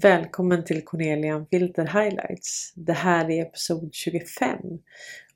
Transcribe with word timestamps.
Välkommen 0.00 0.64
till 0.64 0.84
Cornelia 0.84 1.46
Filter 1.50 1.84
Highlights. 1.84 2.72
Det 2.74 2.92
här 2.92 3.30
är 3.30 3.42
episod 3.42 3.94
25 3.94 4.58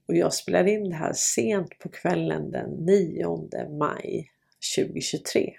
och 0.08 0.14
jag 0.14 0.34
spelar 0.34 0.68
in 0.68 0.90
det 0.90 0.96
här 0.96 1.12
sent 1.12 1.78
på 1.78 1.88
kvällen 1.88 2.50
den 2.50 2.70
9 2.70 3.48
maj 3.78 4.30
2023. 4.76 5.52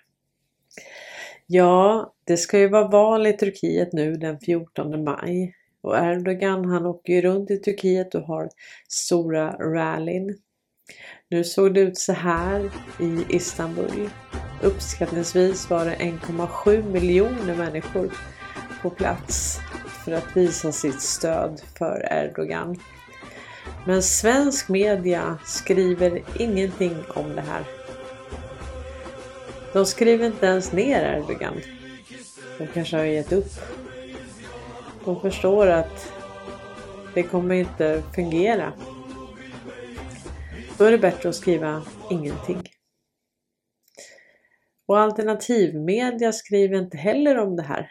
Ja, 1.47 2.13
det 2.23 2.38
ska 2.38 2.59
ju 2.59 2.70
vara 2.70 2.88
val 2.88 3.27
i 3.27 3.34
Turkiet 3.34 3.93
nu 3.93 4.13
den 4.13 4.39
14 4.39 5.04
maj 5.04 5.55
och 5.81 5.97
Erdogan 5.97 6.65
han 6.65 6.85
åker 6.85 7.13
ju 7.13 7.21
runt 7.21 7.51
i 7.51 7.57
Turkiet 7.57 8.15
och 8.15 8.23
har 8.23 8.49
stora 8.88 9.51
rallyn. 9.51 10.38
Nu 11.29 11.43
såg 11.43 11.73
det 11.73 11.79
ut 11.79 11.98
så 11.98 12.13
här 12.13 12.71
i 12.99 13.35
Istanbul. 13.35 14.09
Uppskattningsvis 14.63 15.70
var 15.70 15.85
det 15.85 15.95
1,7 15.95 16.91
miljoner 16.91 17.55
människor 17.55 18.12
på 18.83 18.89
plats 18.89 19.59
för 20.05 20.11
att 20.11 20.37
visa 20.37 20.71
sitt 20.71 21.01
stöd 21.01 21.61
för 21.77 22.07
Erdogan. 22.11 22.79
Men 23.85 24.03
svensk 24.03 24.69
media 24.69 25.37
skriver 25.45 26.23
ingenting 26.39 26.95
om 27.15 27.35
det 27.35 27.41
här. 27.41 27.63
De 29.73 29.85
skriver 29.85 30.25
inte 30.25 30.45
ens 30.45 30.71
ner 30.71 31.17
Erdogan. 31.17 31.61
De 32.57 32.67
kanske 32.67 32.97
har 32.97 33.03
gett 33.03 33.31
upp. 33.31 33.51
De 35.05 35.21
förstår 35.21 35.67
att 35.67 36.13
det 37.13 37.23
kommer 37.23 37.55
inte 37.55 38.03
fungera. 38.15 38.73
Då 40.77 40.85
är 40.85 40.91
det 40.91 40.97
bättre 40.97 41.29
att 41.29 41.35
skriva 41.35 41.84
ingenting. 42.09 42.63
Och 44.87 44.99
alternativmedia 44.99 46.31
skriver 46.31 46.77
inte 46.77 46.97
heller 46.97 47.37
om 47.37 47.55
det 47.55 47.63
här. 47.63 47.90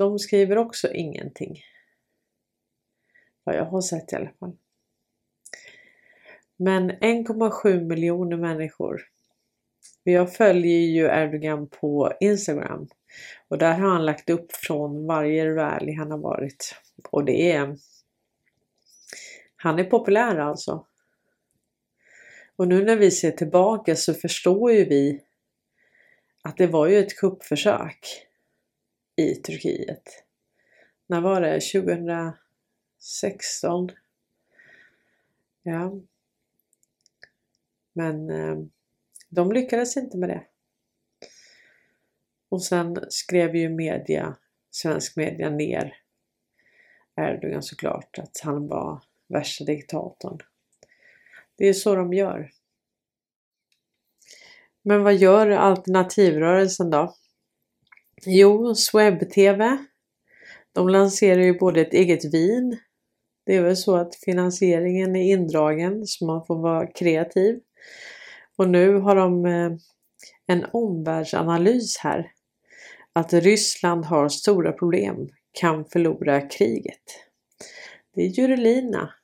De 0.00 0.18
skriver 0.18 0.58
också 0.58 0.92
ingenting. 0.92 1.62
Vad 3.44 3.56
jag 3.56 3.64
har 3.64 3.80
sett 3.80 4.12
i 4.12 4.16
alla 4.16 4.30
fall. 4.40 4.56
Men 6.56 6.90
1,7 6.90 7.84
miljoner 7.84 8.36
människor. 8.36 9.00
Jag 10.02 10.34
följer 10.34 10.78
ju 10.78 11.04
Erdogan 11.04 11.68
på 11.68 12.12
Instagram 12.20 12.88
och 13.48 13.58
där 13.58 13.72
har 13.72 13.88
han 13.88 14.06
lagt 14.06 14.30
upp 14.30 14.52
från 14.52 15.06
varje 15.06 15.54
rally 15.54 15.92
han 15.92 16.10
har 16.10 16.18
varit. 16.18 16.74
Och 17.10 17.24
det 17.24 17.52
är... 17.52 17.76
Han 19.56 19.78
är 19.78 19.84
populär 19.84 20.36
alltså. 20.36 20.86
Och 22.56 22.68
nu 22.68 22.84
när 22.84 22.96
vi 22.96 23.10
ser 23.10 23.30
tillbaka 23.30 23.96
så 23.96 24.14
förstår 24.14 24.72
ju 24.72 24.84
vi 24.84 25.22
att 26.42 26.56
det 26.56 26.66
var 26.66 26.86
ju 26.86 26.98
ett 26.98 27.16
kuppförsök 27.16 28.29
i 29.20 29.34
Turkiet. 29.34 30.24
När 31.06 31.20
var 31.20 31.40
det? 31.40 31.60
2016? 31.60 33.90
Ja. 35.62 36.00
Men 37.92 38.30
eh, 38.30 38.56
de 39.28 39.52
lyckades 39.52 39.96
inte 39.96 40.18
med 40.18 40.28
det. 40.28 40.46
Och 42.48 42.62
sen 42.62 42.96
skrev 43.08 43.56
ju 43.56 43.68
media, 43.68 44.36
svensk 44.70 45.16
media 45.16 45.50
ner 45.50 45.96
Erdogan 47.16 47.62
såklart 47.62 48.18
att 48.18 48.40
han 48.42 48.68
var 48.68 49.02
värsta 49.28 49.64
diktatorn. 49.64 50.38
Det 51.56 51.68
är 51.68 51.72
så 51.72 51.94
de 51.94 52.12
gör. 52.12 52.50
Men 54.82 55.02
vad 55.02 55.14
gör 55.14 55.50
alternativrörelsen 55.50 56.90
då? 56.90 57.14
Jo, 58.26 58.74
Sweb-TV. 58.74 59.78
De 60.74 60.88
lanserar 60.88 61.42
ju 61.42 61.58
både 61.58 61.80
ett 61.80 61.92
eget 61.92 62.34
vin. 62.34 62.78
Det 63.46 63.56
är 63.56 63.62
väl 63.62 63.76
så 63.76 63.96
att 63.96 64.14
finansieringen 64.14 65.16
är 65.16 65.32
indragen 65.32 66.06
så 66.06 66.26
man 66.26 66.46
får 66.46 66.62
vara 66.62 66.86
kreativ. 66.86 67.60
Och 68.56 68.68
nu 68.68 68.94
har 68.94 69.16
de 69.16 69.46
eh, 69.46 69.72
en 70.46 70.66
omvärldsanalys 70.72 71.98
här. 71.98 72.32
Att 73.12 73.32
Ryssland 73.32 74.04
har 74.04 74.28
stora 74.28 74.72
problem, 74.72 75.28
kan 75.60 75.84
förlora 75.84 76.40
kriget. 76.40 77.02
Det 78.14 78.22
är 78.22 78.26
Jurelina. 78.26 79.14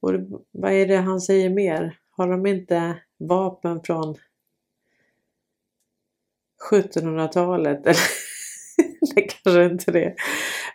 Och 0.00 0.12
vad 0.50 0.72
är 0.72 0.86
det 0.86 0.96
han 0.96 1.20
säger 1.20 1.50
mer? 1.50 1.98
Har 2.10 2.28
de 2.28 2.46
inte 2.46 2.98
vapen 3.18 3.80
från 3.84 4.16
1700-talet. 6.70 7.84
det 9.14 9.22
kanske 9.22 9.64
inte 9.64 9.92
det. 9.92 10.14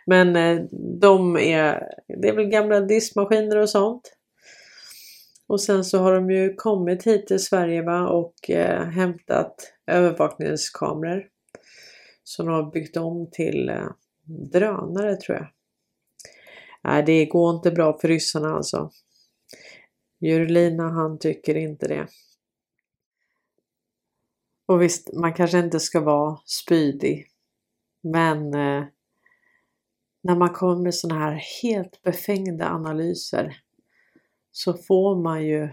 Men 0.06 0.36
eh, 0.36 0.64
de 1.00 1.36
är, 1.36 1.82
det 2.22 2.28
är 2.28 2.32
väl 2.32 2.48
gamla 2.48 2.80
diskmaskiner 2.80 3.56
och 3.56 3.70
sånt. 3.70 4.14
Och 5.46 5.60
sen 5.60 5.84
så 5.84 5.98
har 5.98 6.14
de 6.14 6.30
ju 6.30 6.54
kommit 6.54 7.06
hit 7.06 7.26
till 7.26 7.44
Sverige 7.44 7.82
va? 7.82 8.08
och 8.08 8.50
eh, 8.50 8.84
hämtat 8.84 9.72
övervakningskameror. 9.86 11.26
Som 12.24 12.46
de 12.46 12.54
har 12.54 12.70
byggt 12.70 12.96
om 12.96 13.30
till 13.32 13.68
eh, 13.68 13.88
drönare 14.52 15.16
tror 15.16 15.36
jag. 15.36 15.46
Nej, 16.84 17.02
det 17.02 17.26
går 17.26 17.56
inte 17.56 17.70
bra 17.70 17.98
för 17.98 18.08
ryssarna 18.08 18.54
alltså. 18.54 18.90
Jurlina 20.20 20.88
han 20.90 21.18
tycker 21.18 21.54
inte 21.54 21.88
det. 21.88 22.06
Och 24.68 24.82
visst, 24.82 25.12
man 25.12 25.34
kanske 25.34 25.58
inte 25.58 25.80
ska 25.80 26.00
vara 26.00 26.38
spydig. 26.44 27.26
Men 28.02 28.54
eh, 28.54 28.84
när 30.22 30.36
man 30.36 30.48
kommer 30.48 30.82
med 30.82 30.94
sådana 30.94 31.20
här 31.20 31.42
helt 31.62 32.02
befängda 32.02 32.68
analyser 32.68 33.56
så 34.50 34.74
får 34.74 35.22
man 35.22 35.46
ju 35.46 35.68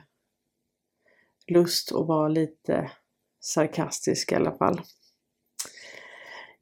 lust 1.47 1.91
att 1.91 2.07
vara 2.07 2.27
lite 2.27 2.91
sarkastisk 3.39 4.31
i 4.31 4.35
alla 4.35 4.57
fall. 4.57 4.81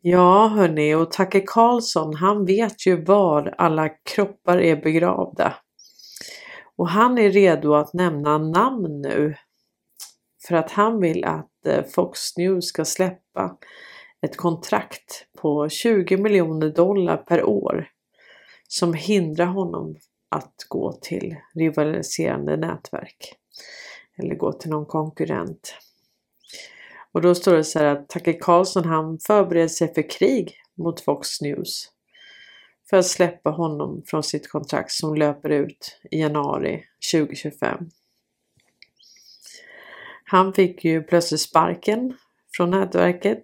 Ja 0.02 0.48
hörni, 0.48 0.96
och 0.96 1.12
Tacke 1.12 1.40
Karlsson 1.40 2.14
han 2.14 2.46
vet 2.46 2.88
ju 2.88 3.06
var 3.06 3.56
alla 3.58 3.90
kroppar 3.90 4.58
är 4.58 4.76
begravda. 4.76 5.56
Och 6.76 6.90
han 6.90 7.18
är 7.18 7.32
redo 7.32 7.74
att 7.74 7.94
nämna 7.94 8.38
namn 8.38 9.02
nu. 9.02 9.36
För 10.48 10.56
att 10.56 10.72
han 10.72 11.02
vill 11.02 11.26
att 11.26 11.66
eh, 11.66 11.84
Fox 11.84 12.38
News 12.38 12.66
ska 12.66 12.86
släppa 12.86 13.58
ett 14.22 14.38
kontrakt 14.38 15.26
på 15.38 15.70
20 15.70 16.18
miljoner 16.18 16.70
dollar 16.70 17.18
per 17.18 17.44
år 17.44 17.88
som 18.68 18.94
hindrar 18.94 19.46
honom 19.46 19.96
att 20.30 20.56
gå 20.68 20.92
till 21.02 21.36
rivaliserande 21.56 22.58
nätverk 22.58 23.36
eller 24.18 24.36
gå 24.36 24.52
till 24.52 24.70
någon 24.70 24.86
konkurrent. 24.86 25.76
Och 27.12 27.22
då 27.22 27.36
står 27.36 27.56
det 27.56 27.64
så 27.64 27.80
här 27.80 27.86
att 27.86 28.09
Tucker 28.09 28.40
Carlson 28.40 28.86
han 28.86 29.20
förbereder 29.20 29.68
sig 29.68 29.94
för 29.94 30.09
krig 30.09 30.56
mot 30.78 31.02
Fox 31.02 31.42
News 31.42 31.90
för 32.90 32.98
att 32.98 33.06
släppa 33.06 33.50
honom 33.50 34.03
från 34.06 34.24
sitt 34.24 34.50
kontrakt 34.50 34.92
som 34.92 35.16
löper 35.16 35.50
ut 35.50 36.00
i 36.12 36.20
januari 36.20 36.84
2025. 37.14 37.90
Han 40.34 40.54
fick 40.54 40.86
ju 40.86 41.04
plötsligt 41.04 41.42
sparken 41.42 42.14
från 42.58 42.70
nätverket 42.70 43.44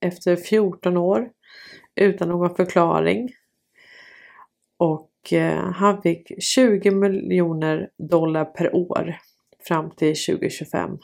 efter 0.00 0.36
14 0.36 0.96
år 0.96 1.30
utan 1.94 2.28
någon 2.28 2.54
förklaring. 2.54 3.28
Och 4.78 5.32
eh, 5.32 5.72
han 5.72 6.02
fick 6.02 6.42
20 6.42 6.90
miljoner 6.90 7.90
dollar 7.98 8.44
per 8.44 8.76
år 8.76 9.16
fram 9.68 9.90
till 9.90 10.16
2025 10.26 10.98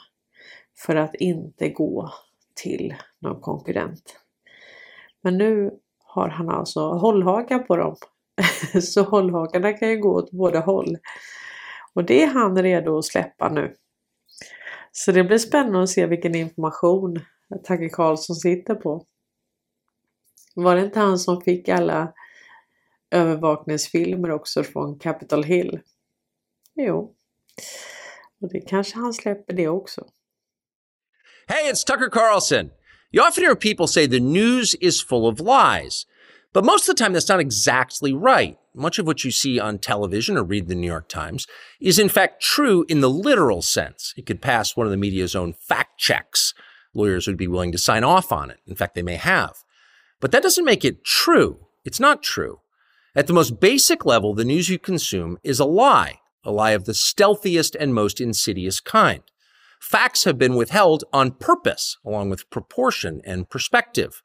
för 0.85 0.95
att 0.95 1.15
inte 1.15 1.69
gå 1.69 2.11
till 2.55 2.95
någon 3.21 3.41
konkurrent. 3.41 4.19
Men 5.21 5.37
nu 5.37 5.71
har 6.03 6.29
han 6.29 6.49
alltså 6.49 6.79
hållhakar 6.79 7.59
på 7.59 7.75
dem. 7.75 7.95
Så 8.81 9.03
hållhakarna 9.03 9.73
kan 9.73 9.89
ju 9.89 9.97
gå 9.97 10.09
åt 10.09 10.31
båda 10.31 10.59
håll. 10.59 10.97
Och 11.93 12.03
det 12.03 12.23
är 12.23 12.27
han 12.27 12.63
redo 12.63 12.97
att 12.97 13.05
släppa 13.05 13.49
nu. 13.49 13.75
Så 14.99 15.11
det 15.11 15.23
blir 15.23 15.37
spännande 15.37 15.83
att 15.83 15.89
se 15.89 16.05
vilken 16.05 16.35
information 16.35 17.19
Tage 17.63 17.91
Karlsson 17.91 18.35
sitter 18.35 18.75
på. 18.75 19.05
Var 20.55 20.75
det 20.75 20.81
inte 20.81 20.99
han 20.99 21.19
som 21.19 21.41
fick 21.41 21.69
alla 21.69 22.13
övervakningsfilmer 23.11 24.31
också 24.31 24.63
från 24.63 24.99
Capitol 24.99 25.43
Hill? 25.43 25.79
Jo. 26.75 27.15
Och 28.41 28.49
det 28.51 28.61
kanske 28.61 28.97
han 28.97 29.13
släpper 29.13 29.53
det 29.53 29.67
också. 29.67 30.07
Hej, 31.47 31.63
det 31.63 31.69
är 31.69 31.73
Tucker 31.73 32.09
Carlson. 32.09 32.69
You 33.11 33.27
often 33.27 33.43
hear 33.43 33.55
people 33.55 33.87
say 33.87 34.07
the 34.07 34.19
news 34.19 34.75
is 34.75 35.07
full 35.07 35.25
of 35.25 35.39
lies. 35.39 36.07
But 36.53 36.65
most 36.65 36.87
of 36.87 36.95
the 36.95 37.03
time, 37.03 37.13
that's 37.13 37.29
not 37.29 37.39
exactly 37.39 38.13
right. 38.13 38.57
Much 38.73 38.99
of 38.99 39.05
what 39.05 39.23
you 39.23 39.31
see 39.31 39.59
on 39.59 39.79
television 39.79 40.37
or 40.37 40.43
read 40.43 40.63
in 40.63 40.69
the 40.69 40.75
New 40.75 40.87
York 40.87 41.09
Times 41.09 41.45
is 41.79 41.99
in 41.99 42.09
fact 42.09 42.41
true 42.41 42.85
in 42.87 43.01
the 43.01 43.09
literal 43.09 43.61
sense. 43.61 44.13
It 44.17 44.25
could 44.25 44.41
pass 44.41 44.75
one 44.75 44.87
of 44.87 44.91
the 44.91 44.97
media's 44.97 45.35
own 45.35 45.53
fact 45.53 45.99
checks. 45.99 46.53
lawyers 46.93 47.27
would 47.27 47.37
be 47.37 47.47
willing 47.47 47.71
to 47.71 47.77
sign 47.77 48.03
off 48.03 48.31
on 48.31 48.49
it. 48.49 48.59
In 48.65 48.75
fact, 48.75 48.95
they 48.95 49.03
may 49.03 49.17
have. 49.17 49.57
But 50.19 50.31
that 50.31 50.43
doesn't 50.43 50.65
make 50.65 50.83
it 50.85 51.03
true. 51.03 51.67
It's 51.85 51.99
not 51.99 52.23
true. 52.23 52.61
At 53.15 53.27
the 53.27 53.33
most 53.33 53.59
basic 53.59 54.05
level, 54.05 54.33
the 54.33 54.45
news 54.45 54.69
you 54.69 54.79
consume 54.79 55.37
is 55.43 55.59
a 55.59 55.65
lie, 55.65 56.19
a 56.43 56.51
lie 56.51 56.71
of 56.71 56.85
the 56.85 56.93
stealthiest 56.93 57.75
and 57.79 57.93
most 57.93 58.21
insidious 58.21 58.79
kind. 58.79 59.23
Facts 59.79 60.23
have 60.23 60.37
been 60.37 60.55
withheld 60.55 61.03
on 61.13 61.31
purpose, 61.31 61.97
along 62.05 62.29
with 62.29 62.49
proportion 62.49 63.21
and 63.25 63.49
perspective. 63.49 64.21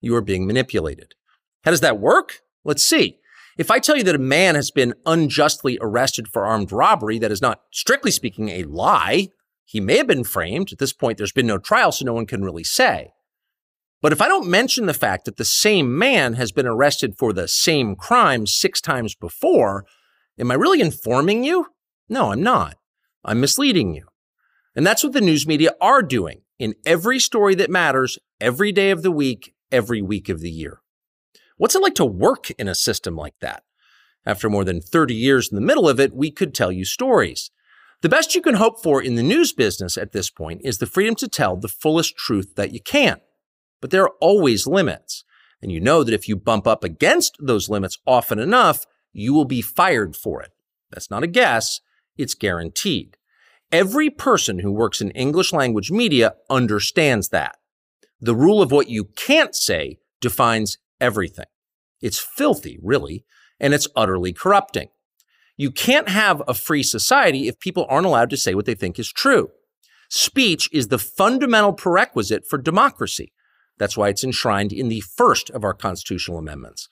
You 0.00 0.14
are 0.14 0.22
being 0.22 0.46
manipulated. 0.46 1.14
How 1.64 1.70
does 1.70 1.80
that 1.80 1.98
work? 1.98 2.40
Let's 2.64 2.84
see. 2.84 3.18
If 3.56 3.70
I 3.70 3.78
tell 3.78 3.96
you 3.96 4.02
that 4.04 4.14
a 4.14 4.18
man 4.18 4.54
has 4.54 4.70
been 4.70 4.94
unjustly 5.06 5.78
arrested 5.80 6.28
for 6.28 6.44
armed 6.44 6.72
robbery, 6.72 7.18
that 7.20 7.30
is 7.30 7.40
not, 7.40 7.62
strictly 7.70 8.10
speaking, 8.10 8.48
a 8.48 8.64
lie. 8.64 9.28
He 9.64 9.80
may 9.80 9.96
have 9.98 10.06
been 10.06 10.24
framed. 10.24 10.72
At 10.72 10.78
this 10.78 10.92
point, 10.92 11.18
there's 11.18 11.32
been 11.32 11.46
no 11.46 11.58
trial, 11.58 11.92
so 11.92 12.04
no 12.04 12.12
one 12.12 12.26
can 12.26 12.44
really 12.44 12.64
say. 12.64 13.12
But 14.02 14.12
if 14.12 14.20
I 14.20 14.28
don't 14.28 14.50
mention 14.50 14.86
the 14.86 14.92
fact 14.92 15.24
that 15.24 15.36
the 15.36 15.44
same 15.44 15.96
man 15.96 16.34
has 16.34 16.52
been 16.52 16.66
arrested 16.66 17.16
for 17.16 17.32
the 17.32 17.48
same 17.48 17.96
crime 17.96 18.46
six 18.46 18.80
times 18.80 19.14
before, 19.14 19.86
am 20.38 20.50
I 20.50 20.54
really 20.54 20.80
informing 20.80 21.44
you? 21.44 21.68
No, 22.08 22.32
I'm 22.32 22.42
not. 22.42 22.76
I'm 23.24 23.40
misleading 23.40 23.94
you. 23.94 24.08
And 24.76 24.86
that's 24.86 25.02
what 25.02 25.14
the 25.14 25.20
news 25.20 25.46
media 25.46 25.74
are 25.80 26.02
doing 26.02 26.42
in 26.58 26.74
every 26.84 27.18
story 27.18 27.54
that 27.54 27.70
matters, 27.70 28.18
every 28.40 28.72
day 28.72 28.90
of 28.90 29.02
the 29.02 29.12
week, 29.12 29.54
every 29.72 30.02
week 30.02 30.28
of 30.28 30.40
the 30.40 30.50
year. 30.50 30.80
What's 31.56 31.74
it 31.74 31.82
like 31.82 31.94
to 31.96 32.04
work 32.04 32.50
in 32.52 32.68
a 32.68 32.74
system 32.74 33.16
like 33.16 33.34
that? 33.40 33.62
After 34.26 34.48
more 34.48 34.64
than 34.64 34.80
30 34.80 35.14
years 35.14 35.50
in 35.50 35.54
the 35.54 35.60
middle 35.60 35.88
of 35.88 36.00
it, 36.00 36.14
we 36.14 36.30
could 36.30 36.54
tell 36.54 36.72
you 36.72 36.84
stories. 36.84 37.50
The 38.02 38.08
best 38.08 38.34
you 38.34 38.42
can 38.42 38.54
hope 38.54 38.82
for 38.82 39.00
in 39.02 39.14
the 39.14 39.22
news 39.22 39.52
business 39.52 39.96
at 39.96 40.12
this 40.12 40.30
point 40.30 40.62
is 40.64 40.78
the 40.78 40.86
freedom 40.86 41.14
to 41.16 41.28
tell 41.28 41.56
the 41.56 41.68
fullest 41.68 42.16
truth 42.16 42.54
that 42.56 42.72
you 42.72 42.80
can. 42.80 43.20
But 43.80 43.90
there 43.90 44.02
are 44.02 44.14
always 44.20 44.66
limits. 44.66 45.24
And 45.62 45.70
you 45.70 45.80
know 45.80 46.04
that 46.04 46.14
if 46.14 46.28
you 46.28 46.36
bump 46.36 46.66
up 46.66 46.84
against 46.84 47.36
those 47.40 47.68
limits 47.68 47.98
often 48.06 48.38
enough, 48.38 48.84
you 49.12 49.32
will 49.32 49.44
be 49.44 49.62
fired 49.62 50.16
for 50.16 50.42
it. 50.42 50.50
That's 50.90 51.10
not 51.10 51.22
a 51.22 51.28
guess, 51.28 51.80
it's 52.16 52.34
guaranteed. 52.34 53.16
Every 53.72 54.10
person 54.10 54.58
who 54.58 54.70
works 54.70 55.00
in 55.00 55.10
English 55.12 55.52
language 55.52 55.90
media 55.90 56.34
understands 56.50 57.30
that. 57.30 57.56
The 58.20 58.34
rule 58.34 58.60
of 58.60 58.70
what 58.70 58.88
you 58.88 59.04
can't 59.16 59.54
say 59.54 59.98
defines 60.20 60.78
everything. 61.04 61.46
It's 62.00 62.18
filthy, 62.18 62.78
really, 62.82 63.24
and 63.60 63.72
it's 63.72 63.88
utterly 63.94 64.32
corrupting. 64.32 64.88
You 65.56 65.70
can't 65.70 66.08
have 66.08 66.42
a 66.48 66.54
free 66.54 66.82
society 66.82 67.46
if 67.46 67.60
people 67.60 67.86
aren't 67.88 68.06
allowed 68.06 68.30
to 68.30 68.36
say 68.36 68.54
what 68.54 68.66
they 68.66 68.74
think 68.74 68.98
is 68.98 69.12
true. 69.12 69.50
Speech 70.10 70.68
is 70.72 70.88
the 70.88 70.98
fundamental 70.98 71.72
prerequisite 71.72 72.46
for 72.48 72.58
democracy. 72.58 73.32
That's 73.78 73.96
why 73.96 74.08
it's 74.08 74.24
enshrined 74.24 74.72
in 74.72 74.88
the 74.88 75.00
first 75.00 75.50
of 75.50 75.64
our 75.64 75.74
constitutional 75.74 76.38
amendments. 76.38 76.88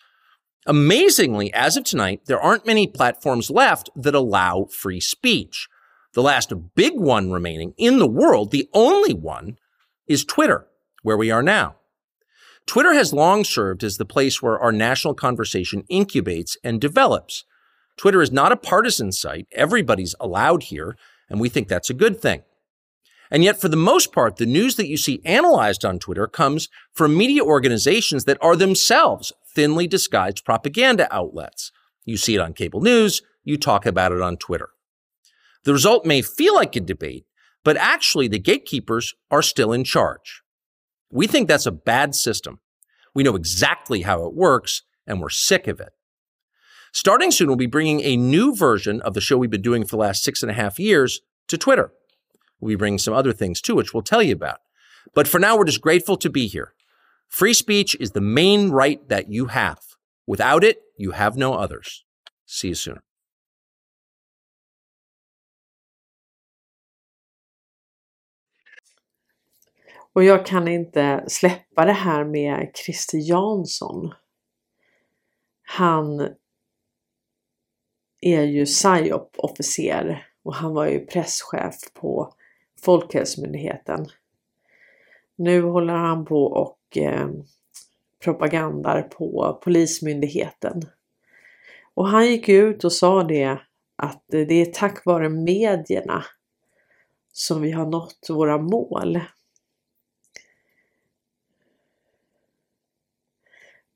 Amazingly, 0.67 1.53
as 1.53 1.77
of 1.77 1.85
tonight, 1.85 2.23
there 2.27 2.41
aren't 2.41 2.67
many 2.67 2.87
platforms 2.87 3.51
left 3.51 3.91
that 3.97 4.15
allow 4.15 4.67
free 4.67 5.01
speech. 5.01 5.69
The 6.15 6.23
last 6.23 6.53
big 6.75 6.93
one 6.95 7.33
remaining 7.33 7.75
in 7.79 7.99
the 7.99 8.07
world, 8.07 8.51
the 8.51 8.69
only 8.73 9.15
one, 9.15 9.57
is 10.07 10.25
Twitter, 10.25 10.67
where 11.03 11.17
we 11.17 11.31
are 11.31 11.43
now. 11.43 11.77
Twitter 12.67 12.95
has 12.95 13.13
long 13.13 13.45
served 13.45 13.83
as 13.83 13.97
the 13.97 14.05
place 14.05 14.41
where 14.41 14.59
our 14.59 14.73
national 14.73 15.15
conversation 15.15 15.85
incubates 15.91 16.57
and 16.63 16.81
develops. 16.81 17.45
Twitter 17.97 18.23
is 18.23 18.33
not 18.33 18.53
a 18.53 18.57
partisan 18.57 19.13
site. 19.13 19.47
Everybody's 19.53 20.15
allowed 20.21 20.65
here, 20.65 20.97
and 21.29 21.41
we 21.41 21.49
think 21.49 21.69
that's 21.69 21.91
a 21.91 21.95
good 21.95 22.21
thing. 22.21 22.43
And 23.31 23.43
yet, 23.43 23.61
for 23.61 23.69
the 23.69 23.77
most 23.77 24.13
part, 24.13 24.37
the 24.37 24.47
news 24.47 24.77
that 24.77 24.89
you 24.89 24.97
see 24.97 25.23
analyzed 25.25 25.85
on 25.85 25.99
Twitter 25.99 26.27
comes 26.27 26.69
from 26.93 27.17
media 27.17 27.43
organizations 27.43 28.25
that 28.25 28.39
are 28.43 28.57
themselves 28.57 29.33
thinly 29.55 29.87
disguised 29.87 30.45
propaganda 30.45 31.09
outlets. 31.15 31.73
You 32.05 32.17
see 32.17 32.35
it 32.35 32.41
on 32.41 32.53
cable 32.53 32.81
news, 32.81 33.23
you 33.43 33.57
talk 33.57 33.87
about 33.87 34.13
it 34.13 34.21
on 34.21 34.37
Twitter. 34.37 34.71
The 35.65 35.73
result 35.73 36.05
may 36.05 36.23
feel 36.23 36.55
like 36.55 36.77
a 36.77 36.81
debate, 36.81 37.25
but 37.65 37.77
actually 37.77 38.29
the 38.29 38.39
gatekeepers 38.39 39.15
are 39.31 39.43
still 39.43 39.73
in 39.73 39.85
charge. 39.85 40.42
We 41.13 41.27
think 41.27 41.47
that's 41.47 41.67
a 41.67 41.73
bad 41.73 42.15
system. 42.15 42.61
We 43.15 43.23
know 43.23 43.37
exactly 43.37 44.03
how 44.03 44.25
it 44.25 44.35
works, 44.35 44.83
and 45.07 45.21
we're 45.21 45.29
sick 45.29 45.69
of 45.69 45.79
it. 45.79 45.91
Starting 46.93 47.31
soon, 47.31 47.49
we'll 47.49 47.57
be 47.57 47.67
bringing 47.67 48.01
a 48.01 48.17
new 48.17 48.55
version 48.55 49.01
of 49.03 49.15
the 49.15 49.21
show 49.21 49.37
we've 49.37 49.51
been 49.51 49.63
doing 49.63 49.85
for 49.85 49.97
the 49.97 50.01
last 50.01 50.25
six 50.25 50.43
and 50.43 50.51
a 50.51 50.55
half 50.55 50.79
years 50.79 51.21
to 51.49 51.59
Twitter. 51.59 51.93
We'll 52.61 52.71
be 52.71 52.77
bringing 52.77 52.99
some 52.99 53.15
other 53.15 53.33
things 53.33 53.61
too, 53.61 53.75
which 53.75 53.93
we'll 53.93 54.03
tell 54.03 54.23
you 54.23 54.35
about. 54.35 54.59
But 55.15 55.29
for 55.29 55.39
now, 55.39 55.57
we're 55.57 55.65
just 55.65 55.81
grateful 55.81 56.17
to 56.17 56.31
be 56.31 56.47
here. 56.47 56.75
Free 57.29 57.55
speech 57.55 57.95
is 58.01 58.13
the 58.13 58.21
main 58.21 58.71
right 58.71 59.07
that 59.09 59.31
you 59.31 59.47
have. 59.47 59.81
Without 60.27 60.65
it, 60.65 60.81
you 60.97 61.11
have 61.11 61.37
no 61.37 61.55
others. 61.55 62.05
See 62.47 62.69
you 62.69 62.75
soon. 62.75 63.01
Och 70.13 70.25
jag 70.25 70.47
kan 70.47 70.69
inte 70.69 71.25
släppa 71.29 71.85
det 71.85 71.93
här 71.93 72.25
med 72.25 72.71
Christer 72.85 73.19
Jansson. 73.19 74.15
Han 75.63 76.29
är 78.21 78.43
ju 78.43 78.65
PSYOP-officer 78.65 80.27
och 80.43 80.55
han 80.55 80.75
var 80.75 80.87
ju 80.87 81.07
presschef 81.07 81.75
på 81.95 82.35
Folkhälsomyndigheten. 82.81 84.07
Nu 85.37 85.63
håller 85.63 85.95
han 85.95 86.25
på 86.25 86.45
och 86.45 86.97
eh, 86.97 87.29
propagandar 88.25 89.03
på 89.03 89.61
Polismyndigheten. 89.65 90.83
Och 91.95 92.09
han 92.09 92.27
gick 92.27 92.49
ut 92.49 92.85
och 92.85 92.93
sa 92.93 93.23
det 93.23 93.59
att 93.97 94.25
det 94.29 94.55
är 94.55 94.73
tack 94.73 95.05
vare 95.05 95.29
medierna 95.29 96.25
som 97.33 97.63
vi 97.63 97.71
har 97.71 97.87
nått 97.87 98.27
våra 98.29 98.59
mål. 98.59 99.21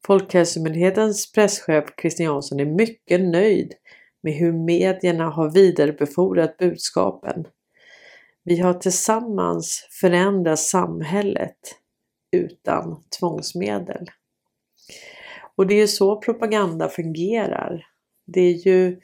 Folkhälsomyndighetens 0.07 1.33
presschef 1.33 1.85
Christian 2.01 2.25
Jansson 2.25 2.61
är 2.61 2.67
mycket 2.67 3.21
nöjd 3.21 3.75
med 4.23 4.33
hur 4.33 4.53
medierna 4.53 5.25
har 5.31 5.51
vidarebefordrat 5.51 6.59
budskapen. 6.59 7.47
Vi 8.45 8.59
har 8.59 8.75
tillsammans 8.75 9.89
förändrat 10.01 10.59
samhället 10.59 11.59
utan 12.33 13.03
tvångsmedel. 13.19 14.07
Och 15.57 15.67
det 15.67 15.75
är 15.75 15.87
så 15.87 16.21
propaganda 16.21 16.89
fungerar. 16.89 17.87
Det 18.27 18.41
är 18.41 18.67
ju 18.67 19.01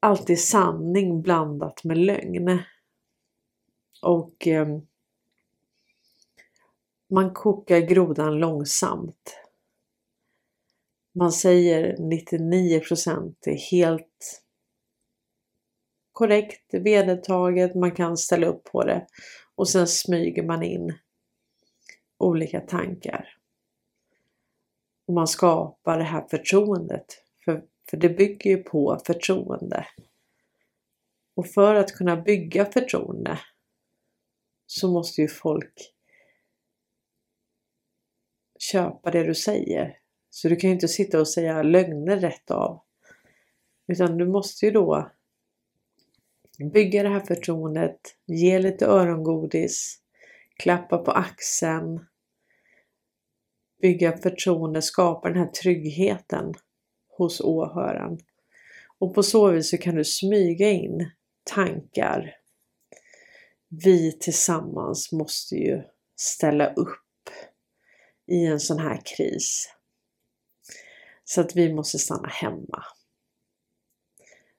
alltid 0.00 0.40
sanning 0.40 1.22
blandat 1.22 1.84
med 1.84 1.98
lögn. 1.98 2.58
Och 4.02 4.46
eh, 4.46 4.66
man 7.12 7.34
kokar 7.34 7.80
grodan 7.80 8.38
långsamt. 8.38 9.38
Man 11.14 11.32
säger 11.32 11.96
99% 11.96 13.34
är 13.46 13.70
helt 13.70 14.42
korrekt, 16.12 16.74
vedertaget, 16.74 17.74
man 17.74 17.92
kan 17.92 18.16
ställa 18.16 18.46
upp 18.46 18.64
på 18.64 18.84
det 18.84 19.06
och 19.54 19.68
sen 19.68 19.86
smyger 19.88 20.42
man 20.42 20.62
in 20.62 20.98
olika 22.18 22.60
tankar. 22.60 23.36
Och 25.06 25.14
man 25.14 25.28
skapar 25.28 25.98
det 25.98 26.04
här 26.04 26.26
förtroendet, 26.30 27.06
för, 27.44 27.64
för 27.90 27.96
det 27.96 28.08
bygger 28.08 28.50
ju 28.50 28.56
på 28.56 29.00
förtroende. 29.06 29.86
Och 31.34 31.46
för 31.46 31.74
att 31.74 31.92
kunna 31.92 32.16
bygga 32.16 32.64
förtroende 32.64 33.38
så 34.66 34.92
måste 34.92 35.20
ju 35.20 35.28
folk 35.28 35.92
köpa 38.62 39.10
det 39.10 39.22
du 39.22 39.34
säger. 39.34 39.96
Så 40.30 40.48
du 40.48 40.56
kan 40.56 40.70
ju 40.70 40.74
inte 40.74 40.88
sitta 40.88 41.20
och 41.20 41.28
säga 41.28 41.62
lögner 41.62 42.16
rätt 42.16 42.50
av. 42.50 42.82
Utan 43.88 44.18
du 44.18 44.26
måste 44.26 44.66
ju 44.66 44.72
då 44.72 45.10
bygga 46.72 47.02
det 47.02 47.08
här 47.08 47.20
förtroendet, 47.20 48.00
ge 48.26 48.58
lite 48.58 48.86
örongodis, 48.86 49.98
klappa 50.56 50.98
på 50.98 51.10
axeln, 51.10 52.06
bygga 53.80 54.16
förtroende, 54.16 54.82
skapa 54.82 55.28
den 55.28 55.38
här 55.38 55.50
tryggheten 55.50 56.54
hos 57.08 57.40
åhöraren. 57.40 58.18
Och 58.98 59.14
på 59.14 59.22
så 59.22 59.50
vis 59.50 59.70
så 59.70 59.78
kan 59.78 59.94
du 59.94 60.04
smyga 60.04 60.70
in 60.70 61.10
tankar. 61.44 62.36
Vi 63.68 64.12
tillsammans 64.12 65.12
måste 65.12 65.54
ju 65.54 65.82
ställa 66.16 66.72
upp 66.72 67.01
i 68.32 68.46
en 68.46 68.60
sån 68.60 68.78
här 68.78 69.00
kris. 69.04 69.74
Så 71.24 71.40
att 71.40 71.56
vi 71.56 71.74
måste 71.74 71.98
stanna 71.98 72.28
hemma. 72.28 72.84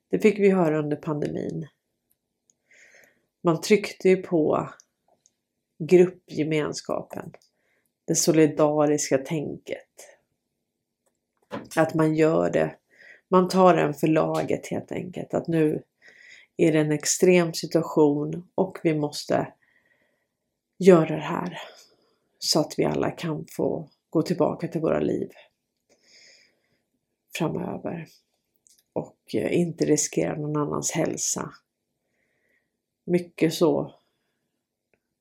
Det 0.09 0.19
fick 0.19 0.39
vi 0.39 0.49
höra 0.49 0.79
under 0.79 0.97
pandemin. 0.97 1.67
Man 3.43 3.61
tryckte 3.61 4.09
ju 4.09 4.17
på 4.17 4.69
gruppgemenskapen, 5.79 7.33
det 8.05 8.15
solidariska 8.15 9.17
tänket. 9.17 10.17
Att 11.75 11.93
man 11.93 12.15
gör 12.15 12.49
det, 12.49 12.75
man 13.27 13.47
tar 13.47 13.75
den 13.75 13.93
för 13.93 14.07
laget 14.07 14.67
helt 14.67 14.91
enkelt. 14.91 15.33
Att 15.33 15.47
nu 15.47 15.83
är 16.57 16.71
det 16.71 16.79
en 16.79 16.91
extrem 16.91 17.53
situation 17.53 18.49
och 18.55 18.79
vi 18.83 18.93
måste 18.93 19.53
göra 20.77 21.15
det 21.15 21.21
här 21.21 21.59
så 22.45 22.59
att 22.59 22.73
vi 22.79 22.85
alla 22.85 23.11
kan 23.11 23.45
få 23.51 23.89
gå 24.09 24.21
tillbaka 24.21 24.67
till 24.67 24.81
våra 24.81 24.99
liv 24.99 25.31
framöver 27.37 28.07
och 28.93 29.17
eh, 29.33 29.59
inte 29.59 29.85
riskera 29.85 30.35
någon 30.35 30.57
annans 30.57 30.91
hälsa. 30.91 31.53
Mycket 33.05 33.53
så 33.53 33.95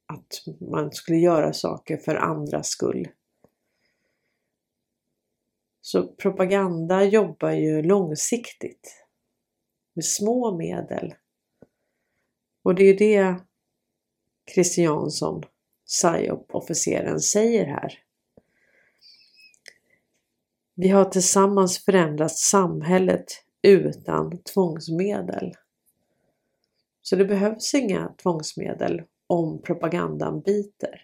att 0.07 0.61
man 0.61 0.93
skulle 0.93 1.19
göra 1.19 1.52
saker 1.52 1.97
för 1.97 2.14
andras 2.14 2.69
skull. 2.69 3.09
Så 5.81 6.09
propaganda 6.09 7.05
jobbar 7.05 7.50
ju 7.50 7.83
långsiktigt 7.83 9.07
med 9.95 10.05
små 10.05 10.57
medel. 10.57 11.14
Och 12.62 12.75
det 12.75 12.85
är 12.85 12.99
det 12.99 13.41
Christian 14.55 14.85
Jansson, 14.85 15.43
PSYOP-officeren, 15.92 17.20
säger 17.20 17.66
här. 17.66 17.99
Vi 20.75 20.88
har 20.88 21.04
tillsammans 21.04 21.84
förändrat 21.84 22.37
samhället 22.38 23.25
utan 23.62 24.42
tvångsmedel. 24.42 25.52
Så 27.02 27.16
det 27.16 27.25
behövs 27.25 27.75
inga 27.75 28.08
tvångsmedel 28.08 29.02
om 29.26 29.62
propagandan 29.62 30.40
biter. 30.40 31.02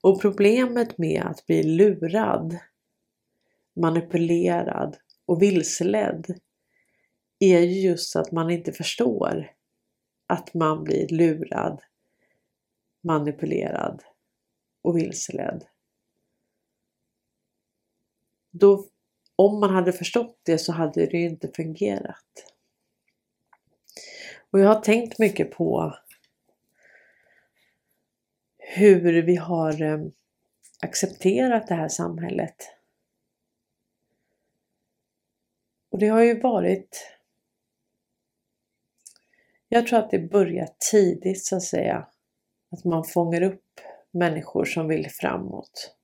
Och 0.00 0.20
problemet 0.20 0.98
med 0.98 1.22
att 1.22 1.46
bli 1.46 1.62
lurad, 1.62 2.58
manipulerad 3.76 4.96
och 5.26 5.42
vilseledd 5.42 6.26
är 7.38 7.60
ju 7.60 7.80
just 7.80 8.16
att 8.16 8.32
man 8.32 8.50
inte 8.50 8.72
förstår 8.72 9.50
att 10.26 10.54
man 10.54 10.84
blir 10.84 11.08
lurad, 11.08 11.80
manipulerad 13.04 14.02
och 14.82 14.96
vilseledd. 14.96 15.64
Då, 18.50 18.88
om 19.36 19.60
man 19.60 19.70
hade 19.70 19.92
förstått 19.92 20.40
det 20.42 20.58
så 20.58 20.72
hade 20.72 21.06
det 21.06 21.18
ju 21.18 21.28
inte 21.28 21.48
fungerat. 21.56 22.52
Och 24.50 24.60
jag 24.60 24.68
har 24.68 24.80
tänkt 24.80 25.18
mycket 25.18 25.50
på 25.50 25.94
hur 28.58 29.22
vi 29.22 29.36
har 29.36 29.82
eh, 29.82 29.98
accepterat 30.82 31.66
det 31.66 31.74
här 31.74 31.88
samhället. 31.88 32.56
Och 35.90 35.98
det 35.98 36.08
har 36.08 36.22
ju 36.22 36.40
varit 36.40 37.14
jag 39.74 39.86
tror 39.86 39.98
att 39.98 40.10
det 40.10 40.18
börjar 40.18 40.68
tidigt 40.90 41.44
så 41.44 41.56
att 41.56 41.62
säga. 41.62 42.08
Att 42.74 42.84
man 42.84 43.04
fångar 43.04 43.42
upp 43.42 43.80
människor 44.10 44.64
som 44.64 44.88
vill 44.88 45.10
framåt. 45.10 45.94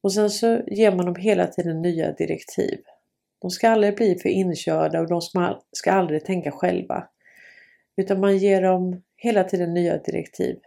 Och 0.00 0.12
sen 0.12 0.30
så 0.30 0.62
ger 0.66 0.96
man 0.96 1.06
dem 1.06 1.16
hela 1.16 1.46
tiden 1.46 1.82
nya 1.82 2.12
direktiv. 2.12 2.78
De 3.38 3.50
ska 3.50 3.68
aldrig 3.68 3.96
bli 3.96 4.18
för 4.18 4.28
inkörda 4.28 5.00
och 5.00 5.08
de 5.08 5.20
ska 5.72 5.92
aldrig 5.92 6.24
tänka 6.24 6.50
själva. 6.50 7.08
Utan 7.96 8.20
man 8.20 8.38
ger 8.38 8.62
dem 8.62 9.02
hela 9.16 9.44
tiden 9.44 9.74
nya 9.74 9.98
direktiv. 9.98 10.60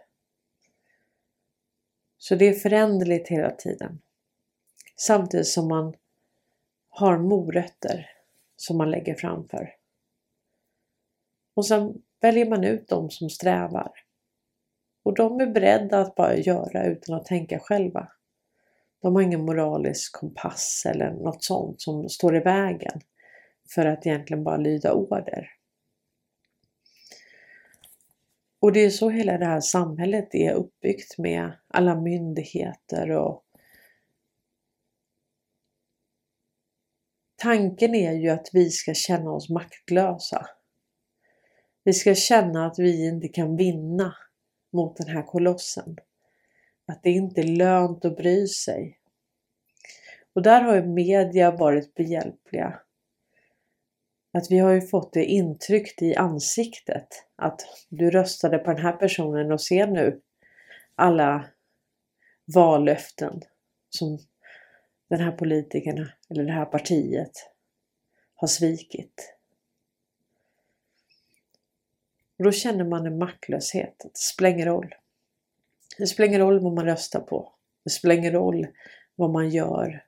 Så 2.18 2.34
det 2.34 2.48
är 2.48 2.52
föränderligt 2.52 3.28
hela 3.28 3.50
tiden. 3.50 4.00
Samtidigt 4.96 5.48
som 5.48 5.68
man 5.68 5.94
har 6.88 7.18
morötter 7.18 8.10
som 8.56 8.76
man 8.78 8.90
lägger 8.90 9.14
framför. 9.14 9.74
Och 11.54 11.66
sen 11.66 12.02
väljer 12.20 12.46
man 12.50 12.64
ut 12.64 12.88
de 12.88 13.10
som 13.10 13.30
strävar. 13.30 14.07
Och 15.08 15.14
de 15.14 15.40
är 15.40 15.46
beredda 15.46 15.98
att 15.98 16.14
bara 16.14 16.36
göra 16.36 16.86
utan 16.86 17.14
att 17.14 17.24
tänka 17.24 17.58
själva. 17.58 18.08
De 19.02 19.14
har 19.14 19.22
ingen 19.22 19.44
moralisk 19.44 20.12
kompass 20.12 20.86
eller 20.86 21.10
något 21.10 21.44
sånt 21.44 21.80
som 21.80 22.08
står 22.08 22.36
i 22.36 22.40
vägen 22.40 23.00
för 23.74 23.86
att 23.86 24.06
egentligen 24.06 24.44
bara 24.44 24.56
lyda 24.56 24.92
order. 24.92 25.50
Och 28.60 28.72
det 28.72 28.84
är 28.84 28.90
så 28.90 29.10
hela 29.10 29.38
det 29.38 29.44
här 29.44 29.60
samhället 29.60 30.34
är 30.34 30.52
uppbyggt 30.52 31.18
med 31.18 31.52
alla 31.68 32.00
myndigheter 32.00 33.10
och 33.10 33.44
Tanken 37.36 37.94
är 37.94 38.12
ju 38.12 38.28
att 38.28 38.50
vi 38.52 38.70
ska 38.70 38.94
känna 38.94 39.30
oss 39.30 39.48
maktlösa. 39.48 40.46
Vi 41.84 41.92
ska 41.92 42.14
känna 42.14 42.66
att 42.66 42.78
vi 42.78 43.08
inte 43.08 43.28
kan 43.28 43.56
vinna 43.56 44.14
mot 44.72 44.96
den 44.96 45.08
här 45.08 45.22
kolossen. 45.22 45.96
Att 46.86 47.02
det 47.02 47.10
inte 47.10 47.40
är 47.40 47.56
lönt 47.56 48.04
att 48.04 48.16
bry 48.16 48.46
sig. 48.46 48.98
Och 50.32 50.42
där 50.42 50.62
har 50.62 50.74
ju 50.74 50.82
media 50.82 51.50
varit 51.50 51.94
behjälpliga. 51.94 52.80
Att 54.32 54.50
vi 54.50 54.58
har 54.58 54.70
ju 54.70 54.80
fått 54.80 55.12
det 55.12 55.24
intryckt 55.24 56.02
i 56.02 56.14
ansiktet 56.14 57.08
att 57.36 57.60
du 57.88 58.10
röstade 58.10 58.58
på 58.58 58.72
den 58.72 58.82
här 58.82 58.92
personen 58.92 59.52
och 59.52 59.60
ser 59.60 59.86
nu 59.86 60.20
alla 60.94 61.46
vallöften 62.54 63.40
som 63.88 64.18
den 65.10 65.20
här 65.20 65.32
politikern 65.32 66.08
eller 66.30 66.44
det 66.44 66.52
här 66.52 66.64
partiet 66.64 67.32
har 68.34 68.48
svikit. 68.48 69.37
Och 72.38 72.44
då 72.44 72.52
känner 72.52 72.84
man 72.84 73.06
en 73.06 73.18
maktlöshet. 73.18 73.98
Det 73.98 74.18
spelar 74.18 74.50
ingen 74.50 74.66
roll. 74.68 74.94
Det 75.98 76.06
spelar 76.06 76.28
ingen 76.28 76.40
roll 76.40 76.60
vad 76.60 76.72
man 76.72 76.84
röstar 76.84 77.20
på. 77.20 77.52
Det 77.84 77.90
spelar 77.90 78.14
ingen 78.14 78.32
roll 78.32 78.66
vad 79.14 79.30
man 79.30 79.50
gör. 79.50 80.04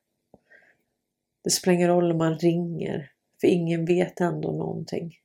Det 1.44 1.50
spelar 1.50 1.75
ingen 1.75 1.88
roll 1.88 2.10
om 2.10 2.18
man 2.18 2.38
ringer, 2.38 3.12
för 3.40 3.49
ingen 3.49 3.84
vet 3.84 4.20
ändå 4.20 4.52
någonting. 4.52 5.18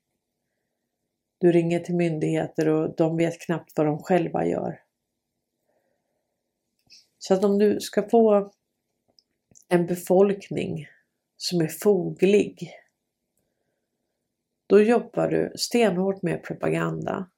Du 1.38 1.52
ringer 1.52 1.80
till 1.80 1.96
myndigheter 1.96 2.68
och 2.68 2.96
de 2.96 3.18
vet 3.18 3.42
knappt 3.42 3.72
vad 3.76 3.86
de 3.86 4.04
själva 4.04 4.46
gör. 4.46 4.82
Så 7.20 7.34
att 7.34 7.44
om 7.44 7.60
du 7.60 7.80
ska 7.80 8.10
få 8.10 8.52
en 9.68 9.86
befolkning 9.86 10.88
som 11.38 11.62
är 11.62 11.68
foglig 11.68 12.72
då 14.68 14.82
jobbar 14.82 15.28
du 15.28 15.52
stenhårt 15.56 16.22
med 16.22 16.44
propaganda. 16.44 17.30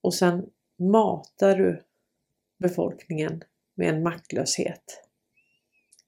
Och 0.00 0.14
sen 0.14 0.50
matar 0.76 1.56
du 1.56 1.82
befolkningen 2.58 3.42
med 3.74 3.88
en 3.88 4.02
maktlöshet. 4.02 5.08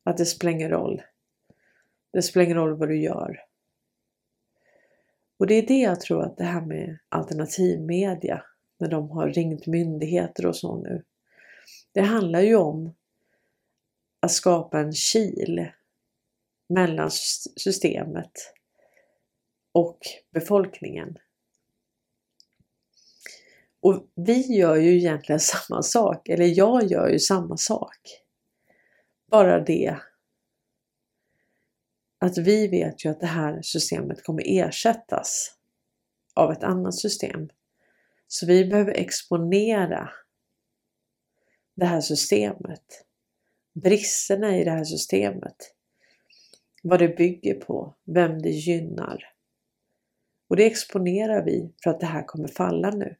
Att 0.02 0.16
det 0.16 0.26
spelar 0.26 0.52
ingen 0.52 0.70
roll. 0.70 1.02
Det 2.12 2.22
spelar 2.22 2.44
ingen 2.44 2.56
roll 2.56 2.76
vad 2.76 2.88
du 2.88 3.02
gör. 3.02 3.42
Och 5.38 5.46
det 5.46 5.54
är 5.54 5.66
det 5.66 5.78
jag 5.78 6.00
tror 6.00 6.22
att 6.22 6.36
det 6.36 6.44
här 6.44 6.60
med 6.60 6.98
alternativmedia, 7.08 8.42
när 8.78 8.88
de 8.88 9.10
har 9.10 9.28
ringt 9.28 9.66
myndigheter 9.66 10.46
och 10.46 10.56
så 10.56 10.76
nu. 10.76 11.04
Det 11.92 12.00
handlar 12.00 12.40
ju 12.40 12.56
om 12.56 12.94
att 14.20 14.32
skapa 14.32 14.80
en 14.80 14.92
kil 14.92 15.68
mellan 16.68 17.10
systemet 17.56 18.32
och 19.76 19.98
befolkningen. 20.30 21.16
Och 23.80 24.06
vi 24.14 24.56
gör 24.56 24.76
ju 24.76 24.96
egentligen 24.96 25.40
samma 25.68 25.82
sak, 25.82 26.28
eller 26.28 26.58
jag 26.58 26.84
gör 26.84 27.08
ju 27.08 27.18
samma 27.18 27.56
sak. 27.56 27.98
Bara 29.30 29.60
det 29.60 29.98
att 32.18 32.38
vi 32.38 32.68
vet 32.68 33.04
ju 33.04 33.10
att 33.10 33.20
det 33.20 33.26
här 33.26 33.62
systemet 33.62 34.24
kommer 34.24 34.42
ersättas 34.46 35.56
av 36.34 36.52
ett 36.52 36.62
annat 36.62 36.94
system. 36.94 37.48
Så 38.28 38.46
vi 38.46 38.64
behöver 38.64 38.92
exponera 38.92 40.10
det 41.74 41.86
här 41.86 42.00
systemet, 42.00 43.04
bristerna 43.74 44.56
i 44.56 44.64
det 44.64 44.70
här 44.70 44.84
systemet, 44.84 45.56
vad 46.82 46.98
det 46.98 47.16
bygger 47.16 47.54
på, 47.54 47.94
vem 48.04 48.42
det 48.42 48.50
gynnar 48.50 49.35
och 50.48 50.56
det 50.56 50.66
exponerar 50.66 51.44
vi 51.44 51.72
för 51.82 51.90
att 51.90 52.00
det 52.00 52.06
här 52.06 52.22
kommer 52.22 52.48
falla 52.48 52.90
nu. 52.90 53.16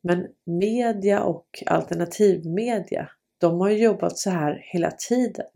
Men 0.00 0.28
media 0.44 1.22
och 1.22 1.62
alternativmedia, 1.66 3.10
de 3.38 3.60
har 3.60 3.70
jobbat 3.70 4.18
så 4.18 4.30
här 4.30 4.60
hela 4.64 4.90
tiden. 4.90 5.46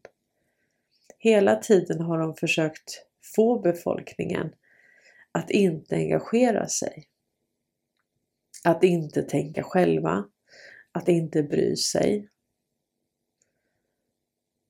Hela 1.18 1.56
tiden 1.56 2.00
har 2.00 2.18
de 2.18 2.34
försökt 2.34 3.06
få 3.36 3.58
befolkningen 3.58 4.54
att 5.32 5.50
inte 5.50 5.94
engagera 5.94 6.68
sig. 6.68 7.08
Att 8.64 8.84
inte 8.84 9.22
tänka 9.22 9.62
själva, 9.62 10.24
att 10.92 11.08
inte 11.08 11.42
bry 11.42 11.76
sig. 11.76 12.28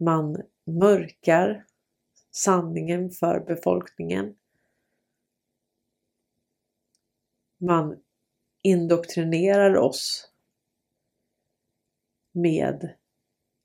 Man 0.00 0.42
mörkar 0.66 1.64
sanningen 2.30 3.11
för 3.11 3.40
befolkningen. 3.40 4.34
Man 7.62 8.02
indoktrinerar 8.62 9.76
oss 9.76 10.31
med 12.33 12.95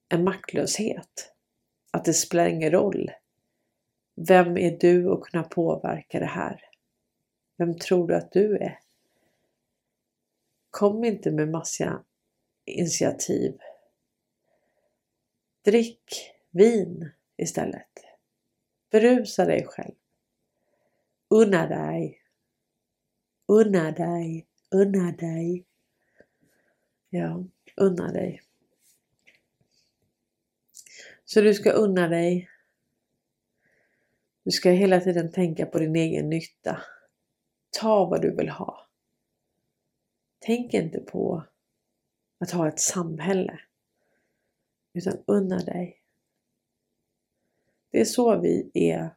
en 0.09 0.23
maktlöshet. 0.23 1.33
Att 1.91 2.05
det 2.05 2.13
spelar 2.13 2.47
ingen 2.47 2.71
roll. 2.71 3.11
Vem 4.15 4.57
är 4.57 4.77
du 4.79 5.13
att 5.13 5.21
kunna 5.21 5.43
påverka 5.43 6.19
det 6.19 6.25
här? 6.25 6.61
Vem 7.57 7.77
tror 7.77 8.07
du 8.07 8.15
att 8.15 8.31
du 8.31 8.57
är? 8.57 8.79
Kom 10.69 11.03
inte 11.03 11.31
med 11.31 11.49
massa 11.49 12.03
initiativ. 12.65 13.57
Drick 15.65 16.33
vin 16.49 17.11
istället. 17.37 18.05
Berusa 18.89 19.45
dig 19.45 19.65
själv. 19.65 19.95
Unna 21.29 21.67
dig. 21.67 22.26
Unna 23.47 23.91
dig. 23.91 24.47
Unna 24.71 25.11
dig. 25.11 25.65
Ja, 27.09 27.43
unna 27.75 28.11
dig. 28.11 28.41
Så 31.25 31.41
du 31.41 31.53
ska 31.53 31.71
unna 31.71 32.07
dig. 32.07 32.49
Du 34.43 34.51
ska 34.51 34.69
hela 34.69 34.99
tiden 34.99 35.31
tänka 35.31 35.65
på 35.65 35.79
din 35.79 35.95
egen 35.95 36.29
nytta. 36.29 36.81
Ta 37.69 38.05
vad 38.05 38.21
du 38.21 38.35
vill 38.35 38.49
ha. 38.49 38.87
Tänk 40.39 40.73
inte 40.73 40.99
på 40.99 41.43
att 42.39 42.51
ha 42.51 42.67
ett 42.67 42.79
samhälle. 42.79 43.59
Utan 44.93 45.23
unna 45.27 45.57
dig. 45.57 46.01
Det 47.91 48.01
är 48.01 48.05
så 48.05 48.39
vi 48.39 48.71
är 48.73 49.15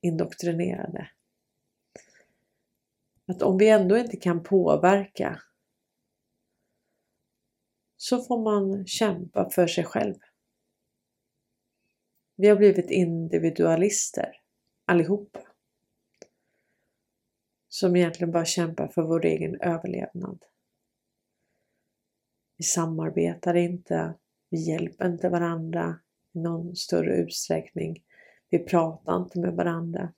indoktrinerade. 0.00 1.10
Att 3.32 3.42
om 3.42 3.58
vi 3.58 3.68
ändå 3.68 3.98
inte 3.98 4.16
kan 4.16 4.42
påverka 4.42 5.42
så 7.96 8.22
får 8.22 8.42
man 8.42 8.86
kämpa 8.86 9.50
för 9.50 9.66
sig 9.66 9.84
själv. 9.84 10.14
Vi 12.36 12.48
har 12.48 12.56
blivit 12.56 12.90
individualister 12.90 14.40
allihopa. 14.84 15.40
Som 17.68 17.96
egentligen 17.96 18.32
bara 18.32 18.44
kämpar 18.44 18.88
för 18.88 19.02
vår 19.02 19.24
egen 19.24 19.60
överlevnad. 19.60 20.44
Vi 22.56 22.64
samarbetar 22.64 23.54
inte, 23.54 24.14
vi 24.50 24.68
hjälper 24.68 25.06
inte 25.06 25.28
varandra 25.28 26.00
i 26.34 26.38
någon 26.38 26.76
större 26.76 27.16
utsträckning. 27.16 28.04
Vi 28.50 28.58
pratar 28.58 29.16
inte 29.16 29.40
med 29.40 29.54
varandra. 29.54 30.12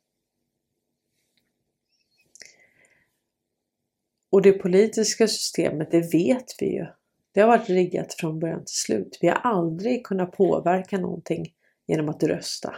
Och 4.34 4.42
det 4.42 4.52
politiska 4.52 5.28
systemet, 5.28 5.90
det 5.90 6.14
vet 6.14 6.46
vi 6.60 6.66
ju. 6.66 6.86
Det 7.32 7.40
har 7.40 7.48
varit 7.48 7.68
riggat 7.68 8.14
från 8.14 8.38
början 8.38 8.64
till 8.64 8.76
slut. 8.76 9.18
Vi 9.20 9.28
har 9.28 9.36
aldrig 9.36 10.06
kunnat 10.06 10.32
påverka 10.32 10.98
någonting 10.98 11.54
genom 11.86 12.08
att 12.08 12.22
rösta. 12.22 12.76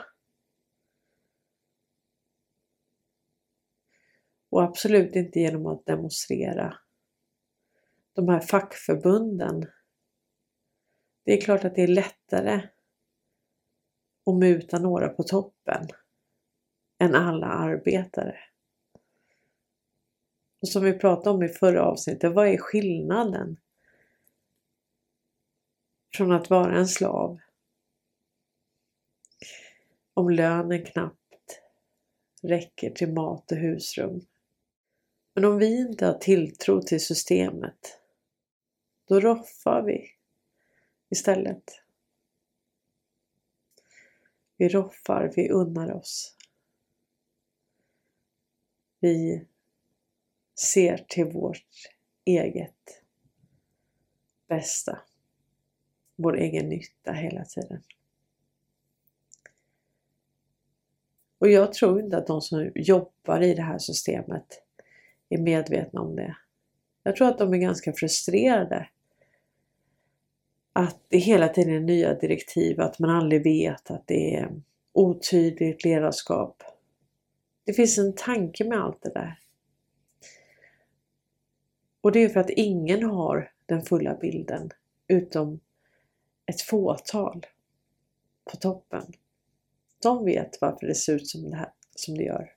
Och 4.50 4.62
absolut 4.62 5.16
inte 5.16 5.40
genom 5.40 5.66
att 5.66 5.86
demonstrera. 5.86 6.78
De 8.12 8.28
här 8.28 8.40
fackförbunden. 8.40 9.66
Det 11.24 11.32
är 11.32 11.40
klart 11.40 11.64
att 11.64 11.74
det 11.74 11.82
är 11.82 11.88
lättare 11.88 12.68
att 14.26 14.36
muta 14.40 14.78
några 14.78 15.08
på 15.08 15.22
toppen 15.22 15.88
än 16.98 17.14
alla 17.14 17.46
arbetare. 17.46 18.36
Och 20.60 20.68
som 20.68 20.84
vi 20.84 20.92
pratade 20.92 21.30
om 21.30 21.42
i 21.42 21.48
förra 21.48 21.84
avsnittet, 21.84 22.32
vad 22.32 22.48
är 22.48 22.58
skillnaden 22.58 23.56
från 26.16 26.32
att 26.32 26.50
vara 26.50 26.76
en 26.76 26.88
slav 26.88 27.40
om 30.14 30.30
lönen 30.30 30.84
knappt 30.84 31.62
räcker 32.42 32.90
till 32.90 33.12
mat 33.12 33.52
och 33.52 33.58
husrum. 33.58 34.26
Men 35.34 35.44
om 35.44 35.58
vi 35.58 35.80
inte 35.80 36.06
har 36.06 36.14
tilltro 36.14 36.82
till 36.82 37.00
systemet, 37.00 38.00
då 39.08 39.20
roffar 39.20 39.82
vi 39.82 40.10
istället. 41.10 41.82
Vi 44.56 44.68
roffar, 44.68 45.32
vi 45.36 45.50
unnar 45.50 45.92
oss. 45.92 46.36
Vi 49.00 49.46
ser 50.58 51.04
till 51.08 51.24
vårt 51.24 51.66
eget 52.24 53.02
bästa. 54.48 54.98
Vår 56.16 56.36
egen 56.36 56.68
nytta 56.68 57.12
hela 57.12 57.44
tiden. 57.44 57.82
Och 61.38 61.48
jag 61.48 61.72
tror 61.72 62.00
inte 62.00 62.16
att 62.16 62.26
de 62.26 62.40
som 62.40 62.72
jobbar 62.74 63.40
i 63.40 63.54
det 63.54 63.62
här 63.62 63.78
systemet 63.78 64.62
är 65.28 65.38
medvetna 65.38 66.00
om 66.00 66.16
det. 66.16 66.36
Jag 67.02 67.16
tror 67.16 67.28
att 67.28 67.38
de 67.38 67.54
är 67.54 67.58
ganska 67.58 67.92
frustrerade. 67.92 68.88
Att 70.72 71.00
det 71.08 71.18
hela 71.18 71.48
tiden 71.48 71.74
är 71.74 71.80
nya 71.80 72.14
direktiv, 72.14 72.80
att 72.80 72.98
man 72.98 73.10
aldrig 73.10 73.44
vet, 73.44 73.90
att 73.90 74.06
det 74.06 74.34
är 74.34 74.62
otydligt 74.92 75.84
ledarskap. 75.84 76.62
Det 77.64 77.72
finns 77.72 77.98
en 77.98 78.14
tanke 78.14 78.64
med 78.64 78.78
allt 78.78 79.02
det 79.02 79.10
där. 79.10 79.38
Och 82.06 82.12
det 82.12 82.24
är 82.24 82.28
för 82.28 82.40
att 82.40 82.50
ingen 82.50 83.02
har 83.02 83.52
den 83.66 83.82
fulla 83.82 84.14
bilden 84.14 84.70
utom 85.08 85.60
ett 86.46 86.60
fåtal 86.60 87.46
på 88.44 88.56
toppen. 88.56 89.12
De 90.02 90.24
vet 90.24 90.60
varför 90.60 90.86
det 90.86 90.94
ser 90.94 91.14
ut 91.14 91.28
som 91.28 91.50
det, 91.50 91.56
här, 91.56 91.72
som 91.96 92.18
det 92.18 92.24
gör. 92.24 92.54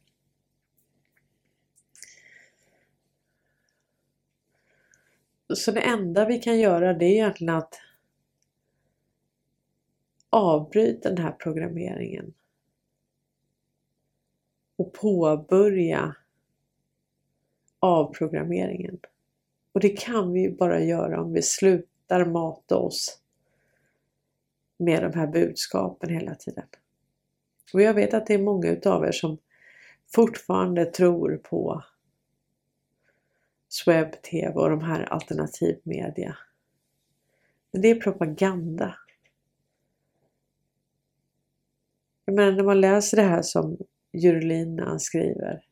Så 5.55 5.71
det 5.71 5.81
enda 5.81 6.25
vi 6.25 6.39
kan 6.39 6.59
göra 6.59 6.93
det 6.93 7.05
är 7.05 7.11
egentligen 7.11 7.55
att 7.55 7.81
avbryta 10.29 11.09
den 11.09 11.23
här 11.23 11.31
programmeringen 11.31 12.33
och 14.75 14.93
påbörja 14.93 16.15
avprogrammeringen. 17.79 18.99
Och 19.79 19.83
det 19.83 19.97
kan 19.97 20.33
vi 20.33 20.49
bara 20.49 20.79
göra 20.79 21.21
om 21.21 21.33
vi 21.33 21.41
slutar 21.41 22.25
mata 22.25 22.77
oss 22.77 23.19
med 24.77 25.03
de 25.03 25.13
här 25.19 25.27
budskapen 25.27 26.09
hela 26.09 26.35
tiden. 26.35 26.65
Och 27.73 27.81
jag 27.81 27.93
vet 27.93 28.13
att 28.13 28.27
det 28.27 28.33
är 28.33 28.43
många 28.43 28.69
utav 28.69 29.05
er 29.05 29.11
som 29.11 29.37
fortfarande 30.15 30.85
tror 30.85 31.37
på 31.37 31.83
Sweb 33.69 34.21
TV 34.21 34.53
och 34.53 34.69
de 34.69 34.81
här 34.81 35.03
alternativmedia. 35.13 36.37
Men 37.71 37.81
det 37.81 37.87
är 37.87 38.01
propaganda. 38.01 38.95
Jag 42.25 42.35
menar 42.35 42.51
när 42.51 42.63
man 42.63 42.81
läser 42.81 43.17
det 43.17 43.23
här 43.23 43.41
som 43.41 43.77
Jurlina 44.11 44.99
skriver. 44.99 45.68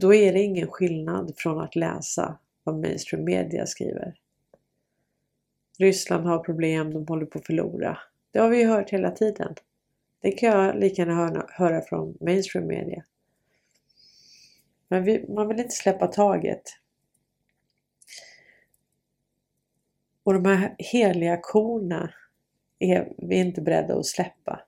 Då 0.00 0.14
är 0.14 0.32
det 0.32 0.40
ingen 0.40 0.68
skillnad 0.68 1.32
från 1.36 1.60
att 1.60 1.76
läsa 1.76 2.38
vad 2.64 2.78
mainstream 2.80 3.24
media 3.24 3.66
skriver. 3.66 4.14
Ryssland 5.78 6.26
har 6.26 6.38
problem, 6.38 6.92
de 6.92 7.06
håller 7.06 7.26
på 7.26 7.38
att 7.38 7.46
förlora. 7.46 7.98
Det 8.30 8.38
har 8.38 8.48
vi 8.48 8.58
ju 8.58 8.66
hört 8.66 8.90
hela 8.90 9.10
tiden. 9.10 9.54
Det 10.20 10.32
kan 10.32 10.48
jag 10.48 10.78
lika 10.78 11.02
gärna 11.02 11.46
höra, 11.48 11.80
från 11.80 12.16
mainstream 12.20 12.66
media. 12.66 13.04
Men 14.88 15.04
vi, 15.04 15.28
man 15.28 15.48
vill 15.48 15.60
inte 15.60 15.74
släppa 15.74 16.06
taget. 16.06 16.62
Och 20.22 20.34
de 20.34 20.44
här 20.44 20.74
heliga 20.78 21.38
korna 21.42 22.14
är 22.78 23.12
vi 23.18 23.36
inte 23.36 23.60
beredda 23.60 23.98
att 23.98 24.06
släppa. 24.06 24.65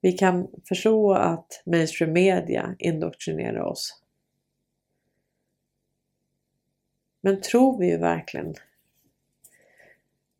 Vi 0.00 0.12
kan 0.12 0.48
förstå 0.68 1.14
att 1.14 1.62
mainstream 1.66 2.12
media 2.12 2.76
indoktrinerar 2.78 3.60
oss. 3.60 4.02
Men 7.20 7.40
tror 7.40 7.78
vi 7.78 7.96
verkligen 7.96 8.54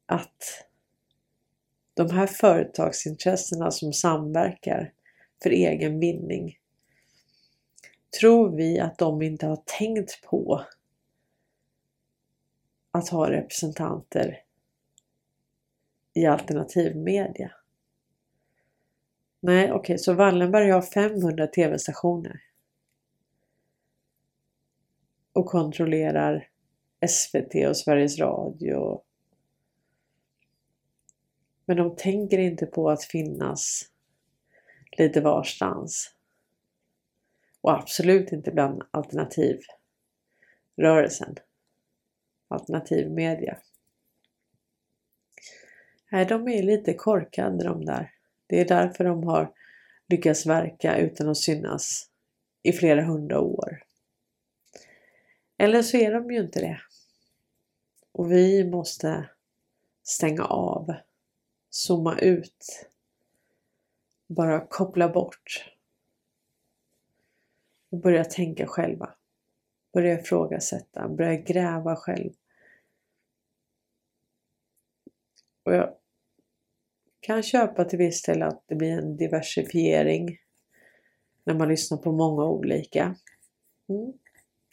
att 0.07 0.67
de 1.95 2.11
här 2.11 2.27
företagsintressena 2.27 3.71
som 3.71 3.93
samverkar 3.93 4.93
för 5.43 5.51
egen 5.51 6.01
vinning 6.01 6.59
tror 8.21 8.57
vi 8.57 8.81
att 8.81 8.99
de 8.99 9.23
inte 9.23 9.47
har 9.47 9.63
tänkt 9.65 10.23
på 10.23 10.65
att 12.91 13.09
ha 13.09 13.31
representanter 13.31 14.43
i 16.15 16.27
alternativ 16.27 16.97
media? 16.97 17.60
Nej, 19.41 19.65
okej, 19.65 19.81
okay, 19.81 19.99
så 19.99 20.15
Wallenberg 20.15 20.71
har 20.71 20.83
500 20.83 21.47
tv-stationer 21.47 22.43
och 25.33 25.47
kontrollerar 25.47 26.49
SVT 27.09 27.55
och 27.69 27.77
Sveriges 27.77 28.19
Radio. 28.19 29.03
Men 31.65 31.77
de 31.77 31.97
tänker 31.97 32.39
inte 32.39 32.67
på 32.67 32.91
att 32.91 33.05
finnas 33.05 33.91
lite 34.99 35.21
varstans. 35.21 36.15
Och 37.61 37.73
absolut 37.73 38.33
inte 38.33 38.51
bland 38.51 38.83
alternativrörelsen. 38.91 41.37
Alternativ 42.49 43.11
media. 43.11 43.59
Nej, 46.13 46.27
de 46.27 46.49
är 46.49 46.63
lite 46.63 46.95
korkade 46.95 47.65
de 47.65 47.85
där. 47.85 48.13
Det 48.51 48.61
är 48.61 48.65
därför 48.65 49.05
de 49.05 49.25
har 49.25 49.53
lyckats 50.09 50.47
verka 50.47 50.97
utan 50.97 51.29
att 51.29 51.37
synas 51.37 52.11
i 52.63 52.73
flera 52.73 53.05
hundra 53.05 53.41
år. 53.41 53.83
Eller 55.57 55.83
så 55.83 55.97
är 55.97 56.13
de 56.13 56.31
ju 56.31 56.41
inte 56.41 56.61
det. 56.61 56.81
Och 58.13 58.33
vi 58.33 58.65
måste 58.65 59.31
stänga 60.03 60.45
av, 60.45 60.95
zooma 61.71 62.19
ut, 62.19 62.87
bara 64.27 64.67
koppla 64.67 65.09
bort 65.09 65.75
och 67.91 67.99
börja 67.99 68.25
tänka 68.25 68.67
själva. 68.67 69.15
Börja 69.93 70.21
ifrågasätta, 70.21 71.09
börja 71.09 71.35
gräva 71.35 71.97
själv. 71.97 72.33
Och 75.63 75.75
jag 75.75 76.00
kan 77.21 77.43
köpa 77.43 77.85
till 77.85 77.99
viss 77.99 78.23
del 78.23 78.43
att 78.43 78.65
det 78.67 78.75
blir 78.75 78.93
en 78.93 79.17
diversifiering 79.17 80.39
när 81.45 81.55
man 81.55 81.69
lyssnar 81.69 81.99
på 81.99 82.13
många 82.13 82.45
olika. 82.45 83.17
Mm. 83.89 84.13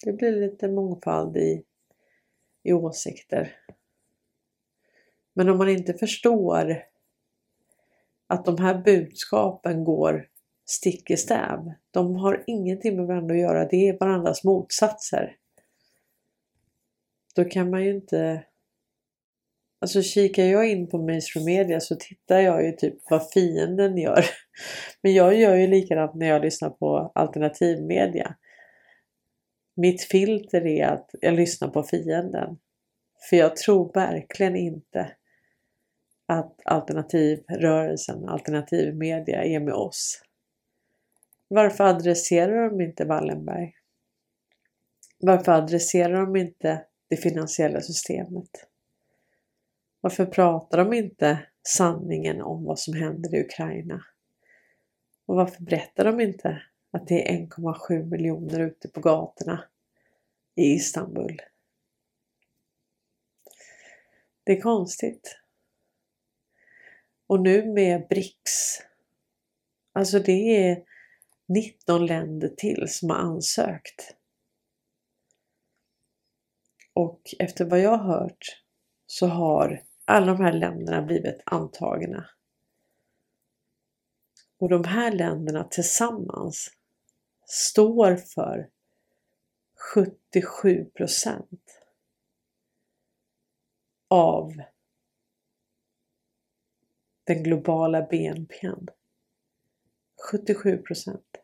Det 0.05 0.13
blir 0.13 0.31
lite 0.31 0.67
mångfald 0.67 1.37
i, 1.37 1.63
i 2.63 2.73
åsikter. 2.73 3.55
Men 5.33 5.49
om 5.49 5.57
man 5.57 5.69
inte 5.69 5.93
förstår 5.93 6.83
att 8.27 8.45
de 8.45 8.57
här 8.57 8.81
budskapen 8.83 9.83
går 9.83 10.29
stick 10.65 11.09
i 11.09 11.17
stäv. 11.17 11.71
De 11.91 12.15
har 12.15 12.43
ingenting 12.47 12.95
med 12.95 13.07
varandra 13.07 13.35
att 13.35 13.41
göra. 13.41 13.67
Det 13.67 13.87
är 13.89 13.97
varandras 13.99 14.43
motsatser. 14.43 15.35
Då 17.35 17.45
kan 17.45 17.69
man 17.69 17.83
ju 17.83 17.95
inte... 17.95 18.43
Alltså 19.79 20.01
kikar 20.01 20.43
jag 20.43 20.69
in 20.69 20.89
på 20.89 20.97
mainstream 20.97 21.45
media 21.45 21.79
så 21.79 21.95
tittar 21.95 22.39
jag 22.39 22.65
ju 22.65 22.71
typ 22.71 22.95
vad 23.09 23.31
fienden 23.31 23.97
gör. 23.97 24.25
Men 25.01 25.13
jag 25.13 25.35
gör 25.35 25.55
ju 25.55 25.67
likadant 25.67 26.15
när 26.15 26.27
jag 26.27 26.41
lyssnar 26.41 26.69
på 26.69 27.11
alternativmedia. 27.15 28.35
Mitt 29.75 30.03
filter 30.03 30.65
är 30.65 30.87
att 30.87 31.09
jag 31.21 31.33
lyssnar 31.33 31.67
på 31.67 31.83
fienden. 31.83 32.57
För 33.29 33.35
jag 33.35 33.55
tror 33.55 33.93
verkligen 33.93 34.55
inte 34.55 35.11
att 36.27 36.61
alternativrörelsen, 36.65 38.29
alternativmedia 38.29 39.43
är 39.43 39.59
med 39.59 39.73
oss. 39.73 40.21
Varför 41.47 41.83
adresserar 41.83 42.69
de 42.69 42.81
inte 42.81 43.05
Wallenberg? 43.05 43.73
Varför 45.19 45.51
adresserar 45.51 46.25
de 46.25 46.35
inte 46.35 46.85
det 47.09 47.17
finansiella 47.17 47.81
systemet? 47.81 48.49
Varför 50.01 50.25
pratar 50.25 50.77
de 50.77 50.93
inte 50.93 51.47
sanningen 51.67 52.41
om 52.41 52.63
vad 52.63 52.79
som 52.79 52.93
händer 52.93 53.35
i 53.35 53.41
Ukraina? 53.41 54.05
Och 55.25 55.35
varför 55.35 55.63
berättar 55.63 56.05
de 56.05 56.19
inte 56.19 56.63
att 56.91 57.07
det 57.07 57.29
är 57.29 57.37
1,7 57.37 58.03
miljoner 58.03 58.59
ute 58.59 58.87
på 58.87 58.99
gatorna 58.99 59.63
i 60.55 60.73
Istanbul? 60.73 61.41
Det 64.43 64.51
är 64.51 64.61
konstigt. 64.61 65.39
Och 67.27 67.41
nu 67.41 67.65
med 67.65 68.07
BRICS. 68.07 68.81
Alltså 69.93 70.19
det 70.19 70.67
är 70.67 70.83
19 71.47 72.05
länder 72.05 72.47
till 72.57 72.87
som 72.87 73.09
har 73.09 73.17
ansökt. 73.17 74.15
Och 76.93 77.21
efter 77.39 77.65
vad 77.65 77.79
jag 77.79 77.97
har 77.97 78.19
hört 78.19 78.63
så 79.05 79.27
har 79.27 79.83
alla 80.07 80.25
de 80.25 80.43
här 80.43 80.53
länderna 80.53 81.01
blivit 81.01 81.41
antagna. 81.45 82.29
Och 84.59 84.69
de 84.69 84.83
här 84.83 85.11
länderna 85.11 85.63
tillsammans 85.63 86.69
står 87.45 88.15
för 88.15 88.69
77 89.93 90.85
procent 90.85 91.81
av 94.07 94.53
den 97.23 97.43
globala 97.43 98.01
BNPn. 98.01 98.87
77 100.31 100.77
procent. 100.77 101.35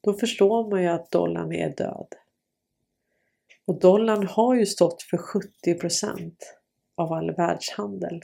Då 0.00 0.14
förstår 0.14 0.70
man 0.70 0.82
ju 0.82 0.88
att 0.88 1.10
dollarn 1.10 1.52
är 1.52 1.76
död. 1.76 2.14
Och 3.64 3.80
dollarn 3.80 4.26
har 4.26 4.54
ju 4.54 4.66
stått 4.66 5.02
för 5.02 5.16
70 5.16 5.74
procent 5.74 6.57
av 6.98 7.12
all 7.12 7.34
världshandel. 7.34 8.22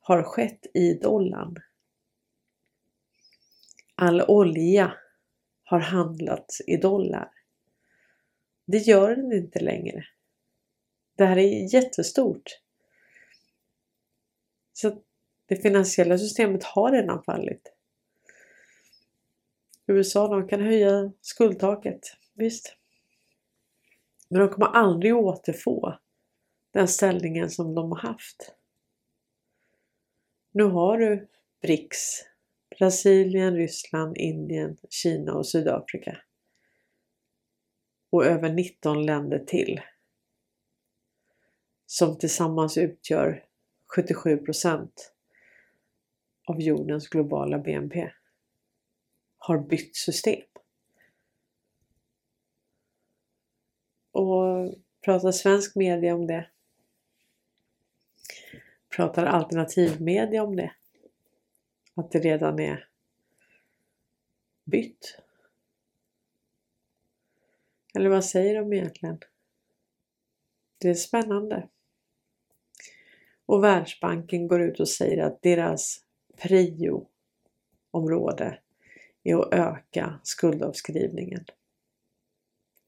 Har 0.00 0.22
skett 0.22 0.66
i 0.74 0.94
dollarn. 0.94 1.56
All 3.94 4.22
olja 4.22 4.92
har 5.64 5.78
handlats 5.78 6.60
i 6.66 6.76
dollar. 6.76 7.30
Det 8.64 8.78
gör 8.78 9.16
den 9.16 9.32
inte 9.32 9.60
längre. 9.60 10.04
Det 11.16 11.24
här 11.24 11.38
är 11.38 11.74
jättestort. 11.74 12.60
Så 14.72 15.02
det 15.46 15.56
finansiella 15.56 16.18
systemet 16.18 16.64
har 16.64 16.92
redan 16.92 17.22
fallit. 17.22 17.72
USA 19.86 20.28
de 20.28 20.48
kan 20.48 20.60
höja 20.60 21.12
skuldtaket, 21.20 22.00
visst. 22.34 22.76
Men 24.28 24.40
de 24.40 24.48
kommer 24.48 24.66
aldrig 24.66 25.16
återfå 25.16 25.98
den 26.72 26.88
ställningen 26.88 27.50
som 27.50 27.74
de 27.74 27.92
har 27.92 27.98
haft. 27.98 28.54
Nu 30.52 30.64
har 30.64 30.98
du 30.98 31.28
BRICS, 31.62 32.24
Brasilien, 32.78 33.56
Ryssland, 33.56 34.16
Indien, 34.16 34.76
Kina 34.90 35.34
och 35.34 35.46
Sydafrika. 35.46 36.18
Och 38.10 38.24
över 38.26 38.52
19 38.52 39.06
länder 39.06 39.38
till. 39.38 39.80
Som 41.86 42.18
tillsammans 42.18 42.78
utgör 42.78 43.44
77 43.94 44.36
procent 44.36 45.12
av 46.44 46.60
jordens 46.60 47.08
globala 47.08 47.58
BNP 47.58 48.12
har 49.38 49.58
bytt 49.58 49.96
system. 49.96 50.42
Och 54.12 54.74
pratar 55.04 55.32
svensk 55.32 55.76
media 55.76 56.14
om 56.14 56.26
det? 56.26 56.50
Pratar 58.98 59.26
alternativmedia 59.26 60.42
om 60.42 60.56
det? 60.56 60.72
Att 61.94 62.10
det 62.10 62.18
redan 62.18 62.60
är 62.60 62.88
bytt? 64.64 65.18
Eller 67.94 68.10
vad 68.10 68.24
säger 68.24 68.54
de 68.54 68.72
egentligen? 68.72 69.18
Det 70.78 70.88
är 70.88 70.94
spännande. 70.94 71.68
Och 73.46 73.64
Världsbanken 73.64 74.48
går 74.48 74.62
ut 74.62 74.80
och 74.80 74.88
säger 74.88 75.24
att 75.24 75.42
deras 75.42 76.04
prio-område 76.36 78.58
är 79.22 79.36
att 79.36 79.52
öka 79.52 80.20
skuldavskrivningen. 80.22 81.44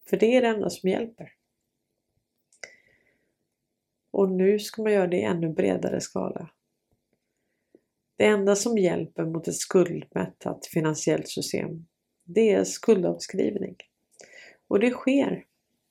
För 0.08 0.16
det 0.16 0.36
är 0.36 0.42
det 0.42 0.48
enda 0.48 0.70
som 0.70 0.88
hjälper. 0.88 1.39
Och 4.10 4.30
nu 4.30 4.58
ska 4.58 4.82
man 4.82 4.92
göra 4.92 5.06
det 5.06 5.16
i 5.16 5.22
ännu 5.22 5.48
bredare 5.48 6.00
skala. 6.00 6.50
Det 8.16 8.26
enda 8.26 8.56
som 8.56 8.78
hjälper 8.78 9.24
mot 9.24 9.48
ett 9.48 9.56
skuldmättat 9.56 10.66
finansiellt 10.66 11.28
system, 11.28 11.86
det 12.24 12.50
är 12.52 12.64
skuldavskrivning. 12.64 13.76
Och 14.68 14.80
det 14.80 14.90
sker 14.90 15.44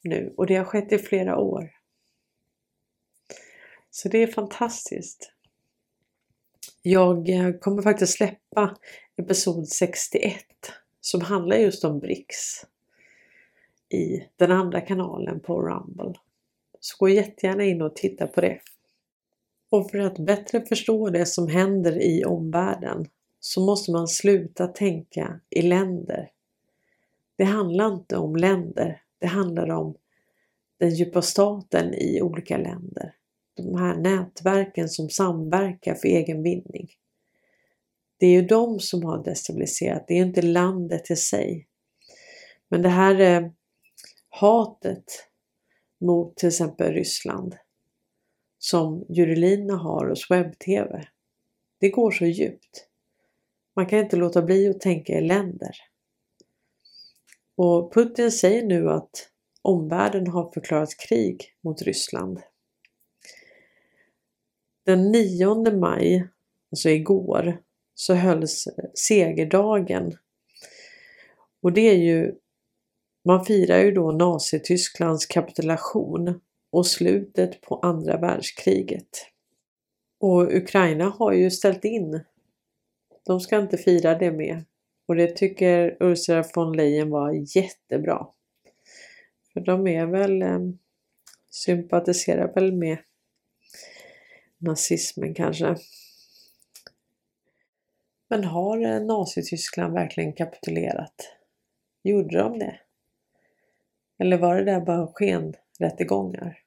nu 0.04 0.34
och 0.38 0.48
det 0.48 0.56
har 0.56 0.66
skett 0.66 0.92
i 0.92 0.98
flera 0.98 1.38
år. 1.38 1.72
Så 3.90 4.10
det 4.10 4.24
är 4.24 4.28
fantastiskt. 4.28 5.32
Jag 6.82 7.30
eh, 7.30 7.52
kommer 7.52 7.82
faktiskt 7.82 8.14
släppa 8.14 8.78
episod 9.18 9.68
61 9.68 10.46
som 11.02 11.22
handlar 11.22 11.58
just 11.58 11.84
om 11.84 12.00
BRICS 12.00 12.66
i 13.90 14.28
den 14.36 14.52
andra 14.52 14.82
kanalen 14.82 15.40
på 15.40 15.62
Rumble. 15.62 16.14
Så 16.80 16.96
gå 17.00 17.10
jättegärna 17.10 17.64
in 17.64 17.82
och 17.82 17.96
titta 17.96 18.28
på 18.28 18.42
det. 18.42 18.60
Och 19.70 19.92
för 19.92 20.00
att 20.00 20.20
bättre 20.20 20.66
förstå 20.66 21.10
det 21.10 21.26
som 21.26 21.48
händer 21.48 22.02
i 22.02 22.26
omvärlden 22.26 23.06
så 23.40 23.66
måste 23.66 23.92
man 23.92 24.08
sluta 24.08 24.68
tänka 24.68 25.40
i 25.50 25.62
länder. 25.62 26.32
Det 27.36 27.44
handlar 27.44 27.94
inte 27.94 28.18
om 28.18 28.36
länder, 28.36 29.02
det 29.20 29.28
handlar 29.28 29.70
om 29.70 29.96
den 30.78 30.96
djupa 30.96 31.22
staten 31.22 31.94
i 31.94 32.22
olika 32.22 32.58
länder. 32.58 33.16
De 33.54 33.76
här 33.76 33.96
nätverken 33.96 34.90
som 34.90 35.10
samverkar 35.10 35.96
för 35.96 36.08
egen 36.08 36.44
vinning. 36.44 36.90
Det 38.18 38.26
är 38.26 38.32
ju 38.32 38.42
de 38.42 38.80
som 38.80 39.04
har 39.04 39.24
destabiliserat, 39.24 40.06
det 40.08 40.14
är 40.14 40.26
inte 40.26 40.42
landet 40.42 41.12
i 41.12 41.16
sig. 41.16 41.68
Men 42.70 42.82
det 42.82 42.90
här 42.90 43.20
eh, 43.20 43.50
hatet 44.30 45.04
mot 46.00 46.36
till 46.36 46.48
exempel 46.48 46.94
Ryssland 46.94 47.56
som 48.60 49.06
Jurelina 49.10 49.76
har 49.76 50.08
hos 50.10 50.32
webb-tv. 50.32 51.08
Det 51.80 51.90
går 51.90 52.12
så 52.12 52.26
djupt. 52.26 52.88
Man 53.76 53.86
kan 53.86 54.00
inte 54.00 54.16
låta 54.16 54.42
bli 54.42 54.70
att 54.70 54.82
tänka 54.82 55.14
i 55.14 55.22
länder. 55.22 55.76
Och 57.56 57.94
Putin 57.94 58.32
säger 58.32 58.66
nu 58.66 58.90
att 58.90 59.30
omvärlden 59.62 60.28
har 60.28 60.52
förklarat 60.52 60.98
krig 60.98 61.56
mot 61.62 61.82
Ryssland. 61.82 62.40
Den 64.86 65.12
9 65.12 65.72
maj, 65.72 66.28
alltså 66.72 66.90
igår, 66.90 67.62
så 67.96 68.14
hölls 68.14 68.68
segerdagen. 68.94 70.18
Och 71.62 71.74
det 71.74 71.82
är 71.82 71.98
ju, 71.98 72.36
man 73.30 73.46
firar 73.46 73.80
ju 73.80 73.92
då 73.92 74.12
Nazitysklands 74.12 75.26
kapitulation 75.26 76.42
och 76.72 76.88
slutet 76.88 77.62
på 77.62 77.76
andra 77.76 78.18
världskriget. 78.18 79.28
Och 80.20 80.54
Ukraina 80.54 81.10
har 81.10 81.34
ju 81.34 81.52
ställt 81.52 81.86
in. 81.86 82.22
De 83.26 83.40
ska 83.40 83.60
inte 83.60 83.78
fira 83.78 84.16
det 84.16 84.32
med. 84.32 84.64
Och 85.08 85.16
det 85.16 85.28
tycker 85.38 85.98
Ursula 86.00 86.44
von 86.56 86.78
Leyen 86.78 87.10
var 87.10 87.58
jättebra. 87.58 88.28
För 89.54 89.60
de 89.60 89.88
är 89.88 90.06
väl 90.06 90.42
eh, 90.42 90.60
sympatiserar 91.50 92.54
väl 92.54 92.74
med 92.74 92.98
nazismen 94.58 95.34
kanske. 95.34 95.76
Men 98.30 98.44
har 98.44 98.86
eh, 98.86 99.02
Nazityskland 99.02 99.94
verkligen 99.94 100.34
kapitulerat? 100.34 101.34
Gjorde 102.04 102.38
de 102.38 102.60
det? 102.60 102.80
Eller 104.20 104.38
var 104.38 104.56
det 104.56 104.64
där 104.64 104.82
bara 104.82 105.08
skenrättegångar? 105.08 106.64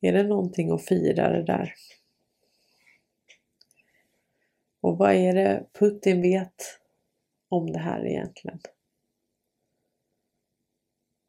Är 0.00 0.12
det 0.12 0.22
någonting 0.22 0.70
att 0.70 0.84
fira 0.84 1.28
det 1.28 1.42
där? 1.42 1.74
Och 4.80 4.98
vad 4.98 5.12
är 5.14 5.34
det 5.34 5.66
Putin 5.72 6.22
vet 6.22 6.80
om 7.48 7.72
det 7.72 7.78
här 7.78 8.06
egentligen? 8.06 8.60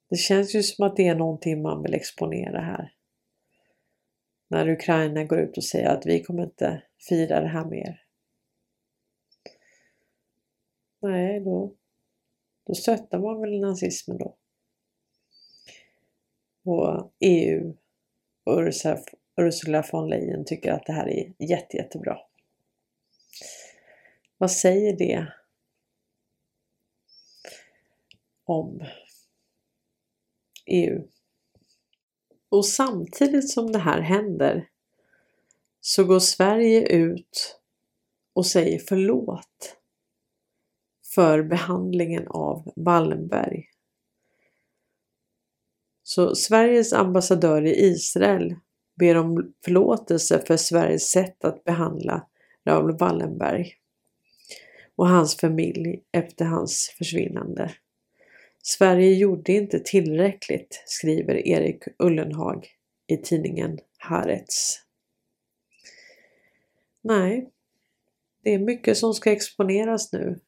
Det 0.09 0.15
känns 0.17 0.55
ju 0.55 0.63
som 0.63 0.85
att 0.85 0.95
det 0.95 1.07
är 1.07 1.15
någonting 1.15 1.61
man 1.61 1.83
vill 1.83 1.93
exponera 1.93 2.61
här. 2.61 2.93
När 4.47 4.69
Ukraina 4.69 5.23
går 5.23 5.39
ut 5.39 5.57
och 5.57 5.63
säger 5.63 5.89
att 5.89 6.05
vi 6.05 6.23
kommer 6.23 6.43
inte 6.43 6.83
fira 7.09 7.39
det 7.39 7.47
här 7.47 7.65
mer. 7.65 8.03
Nej, 11.01 11.39
då, 11.39 11.75
då 12.65 12.73
stöttar 12.73 13.19
man 13.19 13.41
väl 13.41 13.59
nazismen 13.59 14.17
då. 14.17 14.37
Och 16.65 17.13
EU 17.19 17.75
och 18.43 18.59
Ursula 19.37 19.85
von 19.91 20.09
Leyen 20.09 20.45
tycker 20.45 20.71
att 20.71 20.85
det 20.85 20.93
här 20.93 21.07
är 21.07 21.33
jätte, 21.39 21.77
jättebra. 21.77 22.17
Vad 24.37 24.51
säger 24.51 24.97
det 24.97 25.27
om 28.45 28.85
EU? 30.65 31.07
Och 32.49 32.65
samtidigt 32.65 33.51
som 33.51 33.71
det 33.71 33.79
här 33.79 34.01
händer 34.01 34.69
så 35.81 36.03
går 36.03 36.19
Sverige 36.19 36.87
ut 36.87 37.59
och 38.33 38.45
säger 38.45 38.79
förlåt 38.79 39.77
för 41.15 41.43
behandlingen 41.43 42.27
av 42.27 42.73
Wallenberg. 42.75 43.65
Så 46.03 46.35
Sveriges 46.35 46.93
ambassadör 46.93 47.65
i 47.65 47.85
Israel 47.85 48.55
ber 48.99 49.17
om 49.17 49.53
förlåtelse 49.65 50.43
för 50.47 50.57
Sveriges 50.57 51.09
sätt 51.09 51.45
att 51.45 51.63
behandla 51.63 52.27
Raoul 52.65 52.97
Wallenberg 52.97 53.73
och 54.95 55.07
hans 55.07 55.37
familj 55.37 56.03
efter 56.11 56.45
hans 56.45 56.95
försvinnande. 56.97 57.71
Sverige 58.61 59.13
gjorde 59.13 59.51
inte 59.51 59.79
tillräckligt, 59.79 60.83
skriver 60.85 61.47
Erik 61.47 61.83
Ullenhag 61.99 62.67
i 63.07 63.17
tidningen 63.17 63.79
Haaretz. 63.97 64.79
Nej, 67.01 67.49
det 68.43 68.53
är 68.53 68.59
mycket 68.59 68.97
som 68.97 69.13
ska 69.13 69.31
exponeras 69.31 70.13
nu. 70.13 70.39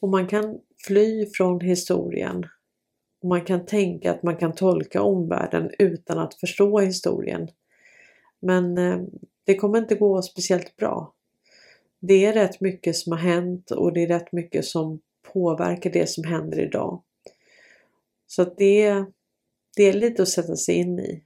Och 0.00 0.08
man 0.08 0.26
kan 0.26 0.60
fly 0.86 1.26
från 1.26 1.60
historien. 1.60 2.46
Och 3.22 3.28
man 3.28 3.44
kan 3.44 3.66
tänka 3.66 4.10
att 4.10 4.22
man 4.22 4.36
kan 4.36 4.54
tolka 4.54 5.02
omvärlden 5.02 5.70
utan 5.78 6.18
att 6.18 6.34
förstå 6.34 6.78
historien. 6.78 7.48
Men 8.40 8.78
eh, 8.78 9.00
det 9.44 9.54
kommer 9.54 9.78
inte 9.78 9.94
gå 9.94 10.22
speciellt 10.22 10.76
bra. 10.76 11.14
Det 12.00 12.24
är 12.24 12.32
rätt 12.32 12.60
mycket 12.60 12.96
som 12.96 13.12
har 13.12 13.18
hänt 13.18 13.70
och 13.70 13.92
det 13.92 14.02
är 14.02 14.08
rätt 14.08 14.32
mycket 14.32 14.64
som 14.64 15.00
påverkar 15.32 15.90
det 15.90 16.06
som 16.08 16.24
händer 16.24 16.60
idag. 16.60 17.02
Så 18.26 18.42
att 18.42 18.58
det, 18.58 19.04
det 19.76 19.82
är 19.82 19.92
lite 19.92 20.22
att 20.22 20.28
sätta 20.28 20.56
sig 20.56 20.74
in 20.74 20.98
i. 20.98 21.24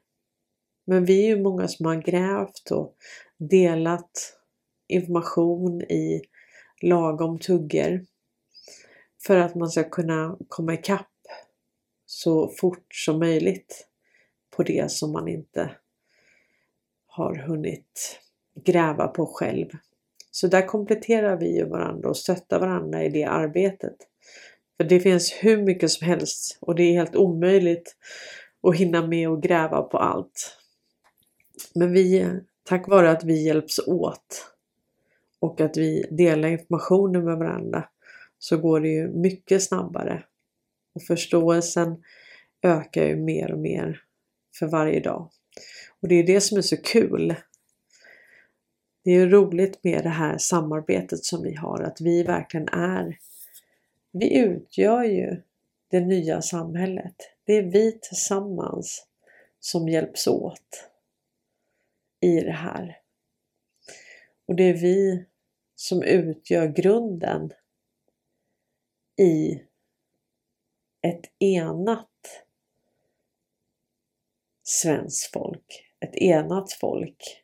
Men 0.85 1.05
vi 1.05 1.23
är 1.23 1.27
ju 1.27 1.43
många 1.43 1.69
som 1.69 1.87
har 1.87 1.97
grävt 1.97 2.71
och 2.71 2.97
delat 3.39 4.37
information 4.89 5.83
i 5.83 6.23
lagom 6.83 7.39
tuggar 7.39 8.05
för 9.27 9.37
att 9.37 9.55
man 9.55 9.69
ska 9.69 9.85
kunna 9.85 10.37
komma 10.49 10.75
ikapp 10.75 11.09
så 12.07 12.49
fort 12.49 12.95
som 12.95 13.19
möjligt 13.19 13.87
på 14.57 14.63
det 14.63 14.91
som 14.91 15.13
man 15.13 15.29
inte 15.29 15.71
har 17.07 17.35
hunnit 17.35 18.21
gräva 18.65 19.09
på 19.09 19.27
själv. 19.27 19.67
Så 20.31 20.47
där 20.47 20.67
kompletterar 20.67 21.37
vi 21.37 21.57
ju 21.57 21.65
varandra 21.65 22.09
och 22.09 22.17
stöttar 22.17 22.61
varandra 22.61 23.05
i 23.05 23.09
det 23.09 23.25
arbetet. 23.25 23.97
För 24.77 24.85
det 24.85 25.01
finns 25.01 25.33
hur 25.33 25.63
mycket 25.63 25.91
som 25.91 26.07
helst 26.07 26.59
och 26.61 26.75
det 26.75 26.83
är 26.83 26.93
helt 26.93 27.17
omöjligt 27.17 27.97
att 28.63 28.77
hinna 28.77 29.07
med 29.07 29.29
och 29.29 29.43
gräva 29.43 29.83
på 29.83 29.99
allt. 29.99 30.57
Men 31.75 31.93
vi, 31.93 32.27
tack 32.65 32.89
vare 32.89 33.11
att 33.11 33.25
vi 33.25 33.47
hjälps 33.47 33.79
åt 33.79 34.55
och 35.41 35.61
att 35.61 35.77
vi 35.77 36.07
delar 36.11 36.49
informationen 36.49 37.25
med 37.25 37.39
varandra 37.39 37.89
så 38.43 38.57
går 38.57 38.81
det 38.81 38.89
ju 38.89 39.09
mycket 39.09 39.63
snabbare. 39.63 40.25
Och 40.95 41.03
förståelsen 41.03 42.03
ökar 42.63 43.05
ju 43.05 43.17
mer 43.17 43.53
och 43.53 43.59
mer 43.59 44.01
för 44.59 44.67
varje 44.67 45.01
dag. 45.01 45.31
Och 46.01 46.09
det 46.09 46.15
är 46.15 46.27
det 46.27 46.41
som 46.41 46.59
är 46.59 46.63
så 46.63 46.77
kul 46.77 47.35
det 49.05 49.11
är 49.11 49.27
roligt 49.27 49.85
med 49.85 50.03
det 50.03 50.09
här 50.09 50.39
samarbetet 50.39 51.25
som 51.25 51.43
vi 51.43 51.55
har, 51.55 51.83
att 51.83 52.01
vi 52.01 52.23
verkligen 52.23 52.69
är, 52.69 53.19
vi 54.13 54.39
utgör 54.39 55.03
ju 55.03 55.43
det 55.91 56.01
nya 56.01 56.43
samhället. 56.43 57.17
Det 57.45 57.53
är 57.53 57.63
vi 57.63 57.99
tillsammans 58.03 59.07
som 59.61 59.89
hjälps 59.89 60.27
åt 60.27 60.89
i 62.21 62.41
det 62.41 62.53
här. 62.53 62.99
Och 64.47 64.57
det 64.57 64.63
är 64.63 64.75
vi 64.75 65.25
som 65.75 66.03
utgör 66.03 66.67
grunden 66.67 67.53
i 69.23 69.65
ett 71.03 71.33
enat 71.39 72.09
svenskt 74.63 75.33
folk, 75.33 75.85
ett 76.01 76.17
enat 76.17 76.73
folk 76.73 77.43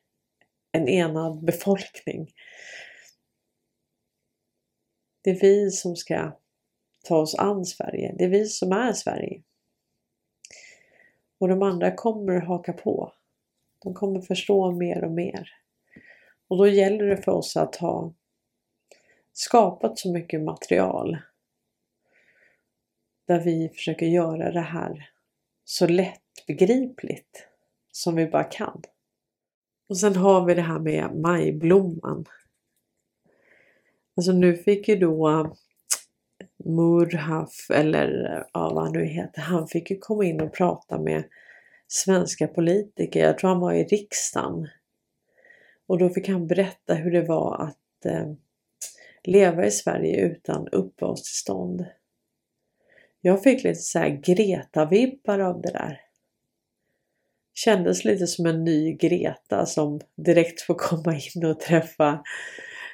en 0.73 0.89
enad 0.89 1.45
befolkning. 1.45 2.33
Det 5.23 5.31
är 5.31 5.41
vi 5.41 5.71
som 5.71 5.97
ska 5.97 6.33
ta 7.05 7.17
oss 7.17 7.35
an 7.35 7.65
Sverige. 7.65 8.15
Det 8.19 8.25
är 8.25 8.29
vi 8.29 8.47
som 8.47 8.73
är 8.73 8.93
Sverige. 8.93 9.43
Och 11.39 11.49
de 11.49 11.63
andra 11.63 11.95
kommer 11.95 12.41
haka 12.41 12.73
på. 12.73 13.13
De 13.79 13.95
kommer 13.95 14.21
förstå 14.21 14.71
mer 14.71 15.05
och 15.05 15.13
mer. 15.13 15.51
Och 16.49 16.59
då 16.59 16.69
gäller 16.69 17.05
det 17.05 17.23
för 17.23 17.33
oss 17.33 17.57
att 17.57 17.77
ha 17.77 18.13
skapat 19.33 19.99
så 19.99 20.13
mycket 20.13 20.43
material 20.43 21.19
där 23.29 23.41
vi 23.41 23.69
försöker 23.69 24.07
göra 24.07 24.53
det 24.53 24.61
här 24.61 25.11
så 25.65 25.87
lättbegripligt 25.87 27.47
som 27.93 28.17
vi 28.17 28.27
bara 28.27 28.45
kan. 28.45 28.83
Och 29.89 29.99
sen 29.99 30.17
har 30.17 30.45
vi 30.45 30.55
det 30.55 30.63
här 30.63 30.79
med 30.79 31.17
majblomman. 31.17 32.25
Alltså 34.17 34.33
nu 34.33 34.57
fick 34.57 34.89
ju 34.89 34.97
då 34.97 35.53
Murhaf 36.65 37.71
eller 37.71 38.09
ja, 38.53 38.75
vad 38.75 38.85
han 38.85 38.93
nu 38.93 39.05
heter, 39.05 39.41
han 39.41 39.69
fick 39.69 39.91
ju 39.91 39.99
komma 39.99 40.25
in 40.25 40.41
och 40.41 40.53
prata 40.53 40.99
med 40.99 41.25
svenska 41.87 42.49
politiker. 42.49 43.21
Jag 43.21 43.39
tror 43.39 43.51
han 43.51 43.61
var 43.61 43.73
i 43.73 43.85
riksdagen. 43.85 44.69
Och 45.87 45.99
då 45.99 46.09
fick 46.09 46.29
han 46.29 46.47
berätta 46.47 46.95
hur 46.95 47.11
det 47.11 47.23
var 47.23 47.63
att 47.63 48.07
eh, 48.07 48.33
leva 49.25 49.67
i 49.67 49.71
Sverige 49.71 50.27
utan 50.27 50.69
uppehållstillstånd. 50.69 51.87
Jag 53.21 53.43
fick 53.43 53.65
lite 53.65 53.81
så 53.81 53.99
här 53.99 54.09
Greta-vibbar 54.09 55.39
av 55.39 55.63
det 55.63 55.73
där. 55.73 56.01
Kändes 57.55 58.05
lite 58.05 58.27
som 58.27 58.47
en 58.47 58.65
ny 58.65 58.93
Greta 58.93 59.67
som 59.67 60.01
direkt 60.17 60.61
får 60.61 60.75
komma 60.75 61.15
in 61.15 61.45
och 61.45 61.61
träffa 61.61 62.23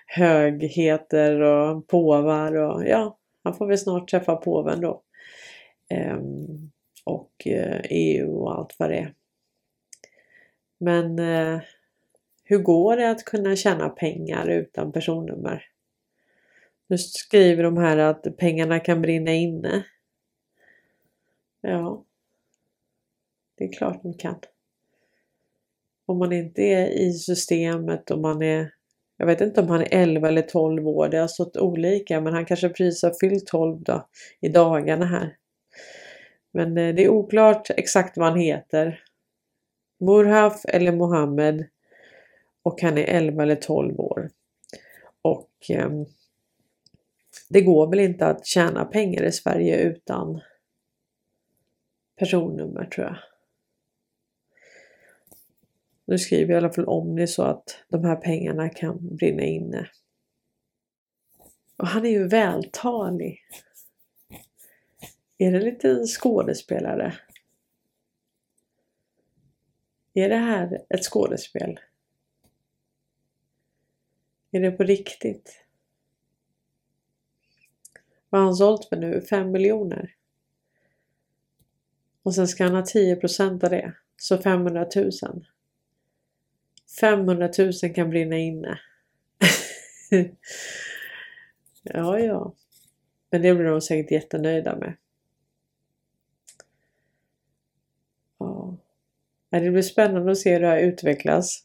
högheter 0.07 1.41
och 1.41 1.87
påvar 1.87 2.57
och 2.57 2.87
ja, 2.87 3.19
han 3.43 3.55
får 3.55 3.67
väl 3.67 3.79
snart 3.79 4.11
träffa 4.11 4.37
påven 4.37 4.81
då. 4.81 5.03
Ehm, 5.89 6.71
och 7.05 7.47
eh, 7.47 7.81
EU 7.91 8.37
och 8.37 8.59
allt 8.59 8.77
vad 8.79 8.91
det 8.91 8.97
är. 8.97 9.15
Men 10.79 11.19
eh, 11.19 11.61
hur 12.45 12.59
går 12.59 12.97
det 12.97 13.11
att 13.11 13.25
kunna 13.25 13.57
tjäna 13.57 13.89
pengar 13.89 14.49
utan 14.49 14.93
personnummer? 14.93 15.65
Nu 16.87 16.99
skriver 16.99 17.63
de 17.63 17.77
här 17.77 17.99
att 17.99 18.37
pengarna 18.37 18.81
kan 18.81 19.03
brinna 19.03 19.33
inne. 19.33 19.85
Ja, 21.67 22.05
det 23.59 23.65
är 23.65 23.73
klart 23.73 24.05
man 24.05 24.15
kan. 24.15 24.41
Om 26.07 26.19
man 26.19 26.33
inte 26.33 26.63
är 26.63 26.87
i 26.87 27.13
systemet 27.13 28.11
och 28.11 28.19
man 28.19 28.43
är 28.43 28.71
jag 29.17 29.27
vet 29.27 29.41
inte 29.41 29.61
om 29.61 29.69
han 29.69 29.81
är 29.81 29.89
11 29.91 30.29
eller 30.29 30.43
12 30.43 30.89
år, 30.89 31.09
det 31.09 31.17
har 31.19 31.29
stått 31.29 31.57
olika 31.57 32.21
men 32.21 32.33
han 32.33 32.47
kanske 32.47 32.69
precis 32.69 33.03
har 33.03 33.15
fyllt 33.21 33.47
12 33.47 33.83
då, 33.83 34.09
i 34.41 34.49
dagarna 34.49 35.07
här. 35.07 35.37
Men 36.53 36.79
eh, 36.79 36.95
det 36.95 37.05
är 37.05 37.09
oklart 37.09 37.71
exakt 37.71 38.17
vad 38.17 38.29
han 38.29 38.41
heter. 38.41 39.03
Murhaf 40.01 40.65
eller 40.69 40.93
Mohammed 40.93 41.67
och 42.63 42.83
han 42.83 42.99
är 42.99 43.05
11 43.05 43.43
eller 43.43 43.57
12 43.57 44.01
år. 44.01 44.31
Och 45.23 45.51
eh, 45.69 45.91
det 47.49 47.61
går 47.61 47.87
väl 47.87 48.01
inte 48.01 48.27
att 48.27 48.47
tjäna 48.47 48.85
pengar 48.85 49.23
i 49.23 49.33
Sverige 49.33 49.77
utan 49.77 50.41
personnummer 52.17 52.85
tror 52.85 53.07
jag. 53.07 53.17
Nu 56.05 56.19
skriver 56.19 56.53
jag 56.53 56.63
i 56.63 56.65
alla 56.65 56.73
fall 56.73 56.85
om 56.85 57.17
det 57.17 57.27
så 57.27 57.43
att 57.43 57.79
de 57.89 58.05
här 58.05 58.17
pengarna 58.17 58.69
kan 58.69 59.17
brinna 59.17 59.43
inne. 59.43 59.91
Och 61.77 61.87
han 61.87 62.07
är 62.07 62.11
ju 62.11 62.29
vältalig. 62.29 63.41
Är 65.39 65.51
det 65.51 65.57
en 65.57 65.65
liten 65.65 66.07
skådespelare? 66.07 67.15
Är 70.15 70.29
det 70.29 70.37
här 70.37 70.85
ett 70.89 71.05
skådespel? 71.05 71.81
Är 74.51 74.61
det 74.61 74.71
på 74.71 74.83
riktigt? 74.83 75.65
Vad 78.29 78.41
har 78.41 78.47
han 78.47 78.57
sålt 78.57 78.89
för 78.89 78.97
nu? 78.97 79.21
5 79.21 79.51
miljoner? 79.51 80.15
Och 82.25 82.35
sen 82.35 82.49
ska 82.49 82.65
han 82.65 82.75
ha 82.75 82.83
10% 82.83 83.65
av 83.65 83.71
det, 83.71 83.93
så 84.17 84.39
500 84.39 84.87
000. 84.97 85.11
500 87.01 87.49
000 87.59 87.95
kan 87.95 88.11
brinna 88.11 88.37
inne. 88.37 88.81
ja, 91.83 92.19
ja. 92.19 92.55
Men 93.31 93.43
det 93.43 93.55
blir 93.55 93.65
de 93.65 93.81
säkert 93.81 94.11
jättenöjda 94.11 94.77
med. 94.77 94.97
Ja. 98.39 98.77
Det 99.51 99.71
blir 99.71 99.83
spännande 99.83 100.33
att 100.33 100.39
se 100.39 100.53
hur 100.53 100.61
det 100.61 100.67
här 100.67 100.79
utvecklas. 100.79 101.65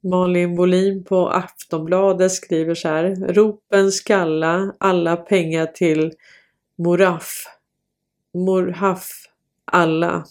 Malin 0.00 0.56
Bolin 0.56 1.04
på 1.04 1.28
Aftonbladet 1.28 2.32
skriver 2.32 2.74
så 2.74 2.88
här. 2.88 3.14
Ropen 3.14 3.92
skalla 3.92 4.74
alla 4.78 5.16
pengar 5.16 5.66
till 5.66 6.12
Moraf. 6.76 7.55
Morhaf 8.36 9.10
alla. 9.64 10.24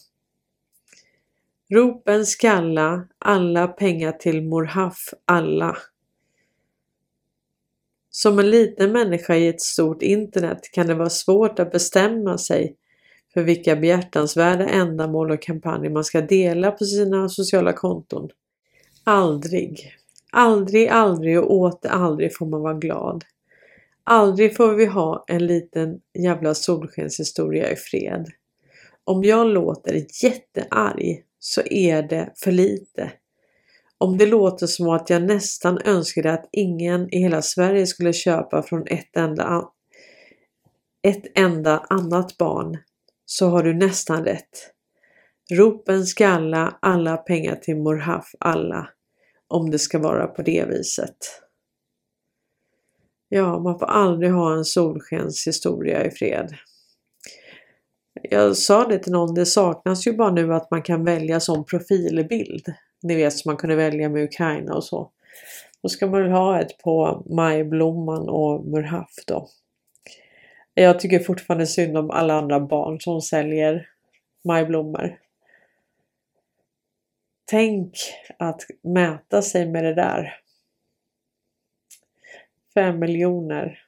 Ropen 1.69 2.25
skalla, 2.25 3.07
alla 3.19 3.67
pengar 3.67 4.11
till 4.11 4.43
Morhaf, 4.43 5.13
alla. 5.25 5.77
Som 8.09 8.39
en 8.39 8.49
liten 8.49 8.91
människa 8.91 9.35
i 9.35 9.47
ett 9.47 9.61
stort 9.61 10.01
internet 10.01 10.59
kan 10.71 10.87
det 10.87 10.93
vara 10.93 11.09
svårt 11.09 11.59
att 11.59 11.71
bestämma 11.71 12.37
sig 12.37 12.75
för 13.33 13.43
vilka 13.43 13.75
behjärtansvärda 13.75 14.67
ändamål 14.67 15.31
och 15.31 15.41
kampanjer 15.41 15.91
man 15.91 16.03
ska 16.03 16.21
dela 16.21 16.71
på 16.71 16.85
sina 16.85 17.29
sociala 17.29 17.73
konton. 17.73 18.29
Aldrig, 19.03 19.93
aldrig, 20.31 20.87
aldrig 20.87 21.39
och 21.39 21.53
åter 21.53 21.89
aldrig 21.89 22.37
får 22.37 22.45
man 22.45 22.61
vara 22.61 22.73
glad. 22.73 23.23
Aldrig 24.07 24.55
får 24.55 24.73
vi 24.73 24.85
ha 24.85 25.25
en 25.27 25.45
liten 25.45 25.99
jävla 26.19 26.53
solskenshistoria 26.53 27.71
i 27.71 27.75
fred. 27.75 28.25
Om 29.03 29.23
jag 29.23 29.47
låter 29.47 30.05
jättearg 30.23 31.23
så 31.39 31.61
är 31.61 32.03
det 32.03 32.33
för 32.35 32.51
lite. 32.51 33.11
Om 33.97 34.17
det 34.17 34.25
låter 34.25 34.67
som 34.67 34.89
att 34.89 35.09
jag 35.09 35.23
nästan 35.23 35.81
önskade 35.85 36.33
att 36.33 36.49
ingen 36.51 37.13
i 37.13 37.19
hela 37.19 37.41
Sverige 37.41 37.87
skulle 37.87 38.13
köpa 38.13 38.63
från 38.63 38.87
ett 38.87 39.17
enda, 39.17 39.63
ett 41.01 41.23
enda 41.35 41.85
annat 41.89 42.37
barn 42.37 42.77
så 43.25 43.47
har 43.47 43.63
du 43.63 43.73
nästan 43.73 44.25
rätt. 44.25 44.71
Ropen 45.51 46.05
skalla 46.05 46.77
alla 46.81 47.17
pengar 47.17 47.55
till 47.55 47.77
Morhaf 47.77 48.31
alla 48.39 48.89
om 49.47 49.71
det 49.71 49.79
ska 49.79 49.99
vara 49.99 50.27
på 50.27 50.41
det 50.41 50.65
viset. 50.69 51.44
Ja, 53.29 53.59
man 53.59 53.79
får 53.79 53.85
aldrig 53.85 54.31
ha 54.31 54.53
en 54.53 54.65
solskenshistoria 54.65 56.05
i 56.05 56.11
fred 56.11 56.55
jag 58.29 58.57
sa 58.57 58.87
det 58.87 58.99
till 58.99 59.11
någon, 59.11 59.33
det 59.33 59.45
saknas 59.45 60.07
ju 60.07 60.13
bara 60.13 60.31
nu 60.31 60.53
att 60.53 60.71
man 60.71 60.81
kan 60.81 61.05
välja 61.05 61.39
som 61.39 61.65
profilbild. 61.65 62.73
Ni 63.03 63.15
vet 63.15 63.33
som 63.33 63.49
man 63.49 63.57
kunde 63.57 63.75
välja 63.75 64.09
med 64.09 64.23
Ukraina 64.23 64.73
och 64.73 64.83
så. 64.83 65.11
Då 65.83 65.89
ska 65.89 66.07
man 66.07 66.21
väl 66.21 66.31
ha 66.31 66.61
ett 66.61 66.77
på 66.77 67.23
Majblomman 67.29 68.29
och 68.29 68.65
Murhaf 68.65 69.13
då. 69.27 69.47
Jag 70.73 70.99
tycker 70.99 71.19
fortfarande 71.19 71.67
synd 71.67 71.97
om 71.97 72.11
alla 72.11 72.33
andra 72.33 72.59
barn 72.59 72.99
som 72.99 73.21
säljer 73.21 73.89
majblommor. 74.43 75.19
Tänk 77.45 77.93
att 78.39 78.61
mäta 78.83 79.41
sig 79.41 79.67
med 79.67 79.83
det 79.83 79.93
där. 79.93 80.33
Fem 82.75 82.99
miljoner. 82.99 83.83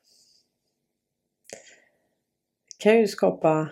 Det 2.77 2.83
kan 2.83 2.97
ju 2.97 3.07
skapa 3.07 3.69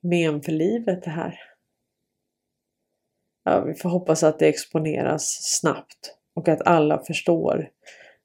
men 0.00 0.42
för 0.42 0.52
livet 0.52 1.02
det 1.02 1.10
här. 1.10 1.40
Ja, 3.44 3.60
vi 3.60 3.74
får 3.74 3.88
hoppas 3.88 4.22
att 4.22 4.38
det 4.38 4.48
exponeras 4.48 5.38
snabbt 5.60 6.16
och 6.34 6.48
att 6.48 6.66
alla 6.66 7.04
förstår 7.04 7.70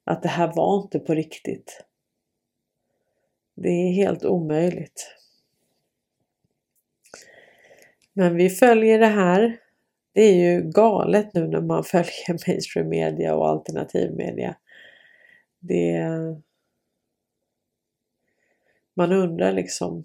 att 0.04 0.22
det 0.22 0.28
här 0.28 0.52
var 0.54 0.82
inte 0.82 0.98
på 0.98 1.14
riktigt. 1.14 1.84
Det 3.54 3.68
är 3.68 3.92
helt 3.92 4.24
omöjligt. 4.24 5.16
Men 8.12 8.36
vi 8.36 8.50
följer 8.50 8.98
det 8.98 9.06
här. 9.06 9.63
Det 10.14 10.22
är 10.22 10.34
ju 10.34 10.70
galet 10.70 11.34
nu 11.34 11.48
när 11.48 11.60
man 11.60 11.84
följer 11.94 12.48
mainstream 12.48 12.88
media 12.88 13.34
och 13.34 13.48
alternativ 13.48 14.14
media. 14.16 14.56
Det... 15.58 16.08
Man 18.96 19.12
undrar 19.12 19.52
liksom 19.52 20.04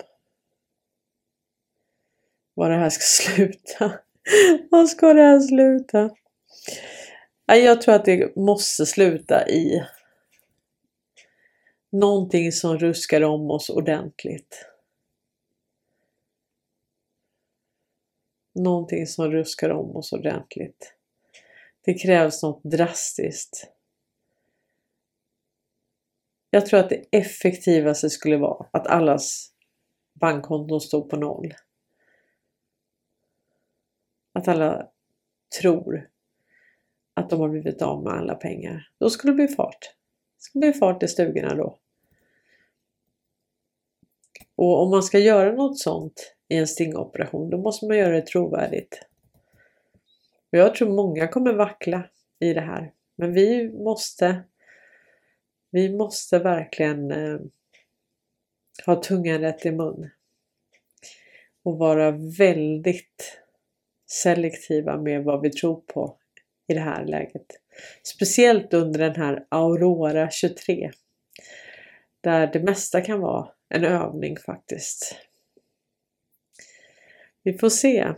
var 2.54 2.70
det 2.70 2.76
här 2.76 2.90
ska 2.90 3.02
sluta. 3.34 3.92
Var 4.72 4.86
ska 4.86 5.14
det 5.14 5.22
här 5.22 5.40
sluta? 5.40 6.10
Jag 7.46 7.82
tror 7.82 7.96
att 7.96 8.06
det 8.06 8.36
måste 8.36 8.86
sluta 8.86 9.48
i 9.50 9.84
någonting 11.92 12.52
som 12.52 12.78
ruskar 12.78 13.22
om 13.22 13.52
oss 13.52 13.70
ordentligt. 13.70 14.66
Någonting 18.60 19.08
som 19.08 19.32
ruskar 19.32 19.70
om 19.70 19.96
oss 19.96 20.14
ordentligt. 20.14 20.96
Det 21.82 21.94
krävs 21.94 22.44
något 22.44 22.64
drastiskt. 22.64 23.72
Jag 26.50 26.66
tror 26.66 26.80
att 26.80 26.90
det 26.90 27.06
effektivaste 27.12 28.10
skulle 28.10 28.38
vara 28.38 28.68
att 28.72 28.88
allas 28.88 29.54
bankkonton 30.14 30.82
stod 30.82 31.10
på 31.10 31.18
noll. 31.18 31.54
Att 34.34 34.48
alla 34.48 34.90
tror 35.62 36.10
att 37.14 37.30
de 37.30 37.40
har 37.40 37.50
blivit 37.50 37.82
av 37.82 38.04
med 38.04 38.14
alla 38.14 38.36
pengar. 38.36 38.90
Då 38.98 39.10
skulle 39.10 39.34
det 39.34 39.36
bli 39.36 39.48
fart. 39.48 39.96
Det 40.36 40.44
skulle 40.44 40.72
bli 40.72 40.74
fart 40.74 41.04
i 41.04 41.08
stugorna 41.08 41.56
då. 41.56 41.78
Och 44.56 44.82
om 44.84 44.90
man 44.90 45.04
ska 45.04 45.20
göra 45.20 45.54
något 45.54 45.80
sånt 45.80 46.36
i 46.50 46.56
en 46.56 46.68
stingoperation, 46.68 47.50
då 47.50 47.58
måste 47.58 47.86
man 47.86 47.98
göra 47.98 48.16
det 48.16 48.26
trovärdigt. 48.26 49.02
Och 50.52 50.58
jag 50.58 50.76
tror 50.76 50.90
många 50.90 51.28
kommer 51.28 51.54
vackla 51.54 52.10
i 52.40 52.54
det 52.54 52.62
här. 52.62 52.94
Men 53.16 53.34
vi 53.34 53.70
måste 53.70 54.44
vi 55.72 55.90
måste 55.90 56.40
verkligen 56.40 57.12
eh, 57.12 57.40
ha 58.86 58.96
tungan 58.96 59.42
rätt 59.42 59.66
i 59.66 59.72
mun. 59.72 60.10
Och 61.64 61.78
vara 61.78 62.12
väldigt 62.38 63.42
selektiva 64.12 64.98
med 64.98 65.24
vad 65.24 65.42
vi 65.42 65.50
tror 65.50 65.82
på 65.82 66.18
i 66.68 66.74
det 66.74 66.80
här 66.80 67.06
läget. 67.06 67.46
Speciellt 68.04 68.74
under 68.74 69.00
den 69.00 69.16
här 69.16 69.46
Aurora 69.50 70.30
23. 70.30 70.92
Där 72.22 72.48
det 72.48 72.60
mesta 72.60 73.02
kan 73.02 73.20
vara 73.20 73.52
en 73.70 73.84
övning 73.84 74.38
faktiskt. 74.38 75.16
Vi 77.44 77.54
får 77.54 77.70
se. 77.70 78.14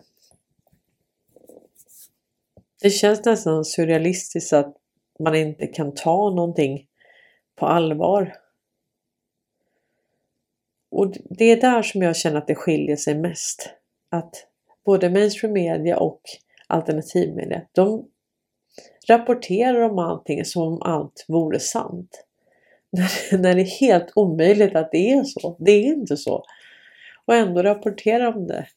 Det 2.82 2.90
känns 2.90 3.26
nästan 3.26 3.66
surrealistiskt 3.66 4.54
att 4.54 4.76
man 5.20 5.36
inte 5.36 5.68
kan 5.68 5.94
ta 5.94 6.30
någonting 6.30 6.88
på 7.56 7.66
allvar. 7.66 8.36
Och 10.92 11.14
det 11.30 11.46
är 11.46 11.62
där 11.62 11.82
som 11.82 12.02
jag 12.02 12.16
känner 12.16 12.38
att 12.38 12.48
det 12.48 12.56
skiljer 12.56 12.96
sig 12.96 13.16
mest. 13.16 13.70
Att 14.10 14.48
både 14.86 15.10
mainstream 15.10 15.54
media 15.54 15.98
och 15.98 16.22
alternativmedia, 16.68 17.62
de 17.72 18.08
rapporterar 19.08 19.82
om 19.82 20.00
allting 20.00 20.46
som 20.46 20.64
om 20.64 20.82
allt 20.82 21.26
vore 21.28 21.60
sant. 21.60 22.26
När, 22.90 23.38
när 23.38 23.56
det 23.56 23.62
är 23.62 23.80
helt 23.80 24.12
omöjligt 24.16 24.76
att 24.76 24.92
det 24.92 25.12
är 25.12 25.24
så. 25.24 25.56
Det 25.60 25.72
är 25.72 25.84
inte 25.84 26.18
så. 26.18 26.46
Och 27.26 27.36
ändå 27.36 27.64
rapporterar 27.64 28.32
de 28.32 28.48
det. 28.48 28.68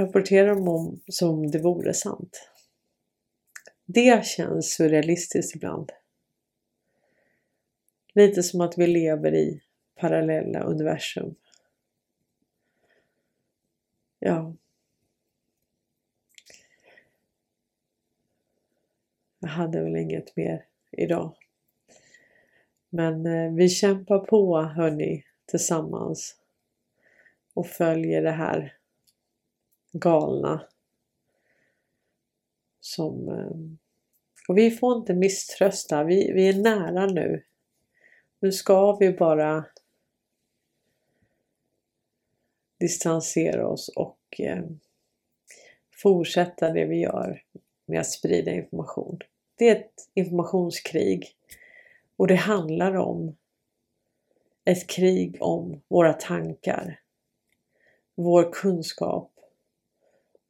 Rapporterar 0.00 0.54
de 0.54 0.68
om 0.68 1.00
som 1.08 1.50
det 1.50 1.58
vore 1.58 1.94
sant. 1.94 2.50
Det 3.86 4.26
känns 4.26 4.74
surrealistiskt 4.74 5.56
ibland. 5.56 5.92
Lite 8.14 8.42
som 8.42 8.60
att 8.60 8.78
vi 8.78 8.86
lever 8.86 9.34
i 9.34 9.62
parallella 9.94 10.62
universum. 10.62 11.34
Ja. 14.18 14.54
Jag 19.40 19.48
hade 19.48 19.82
väl 19.82 19.96
inget 19.96 20.36
mer 20.36 20.66
idag. 20.90 21.36
Men 22.90 23.26
eh, 23.26 23.52
vi 23.52 23.68
kämpar 23.68 24.18
på 24.18 24.62
hörni 24.62 25.24
tillsammans 25.46 26.36
och 27.54 27.66
följer 27.66 28.22
det 28.22 28.30
här 28.30 28.79
galna 29.92 30.66
som 32.80 33.28
eh, 33.28 33.80
och 34.48 34.58
vi 34.58 34.70
får 34.70 34.96
inte 34.96 35.14
misströsta. 35.14 36.04
Vi, 36.04 36.32
vi 36.32 36.48
är 36.48 36.62
nära 36.62 37.06
nu. 37.06 37.44
Nu 38.40 38.52
ska 38.52 38.96
vi 38.96 39.12
bara 39.12 39.64
distansera 42.78 43.68
oss 43.68 43.88
och 43.88 44.40
eh, 44.40 44.64
fortsätta 46.02 46.72
det 46.72 46.84
vi 46.84 47.00
gör 47.00 47.42
med 47.86 48.00
att 48.00 48.10
sprida 48.10 48.50
information. 48.50 49.18
Det 49.56 49.68
är 49.68 49.76
ett 49.76 50.08
informationskrig 50.14 51.36
och 52.16 52.26
det 52.26 52.34
handlar 52.34 52.96
om 52.96 53.36
ett 54.64 54.86
krig 54.86 55.36
om 55.40 55.82
våra 55.88 56.12
tankar, 56.12 57.00
vår 58.14 58.52
kunskap 58.52 59.39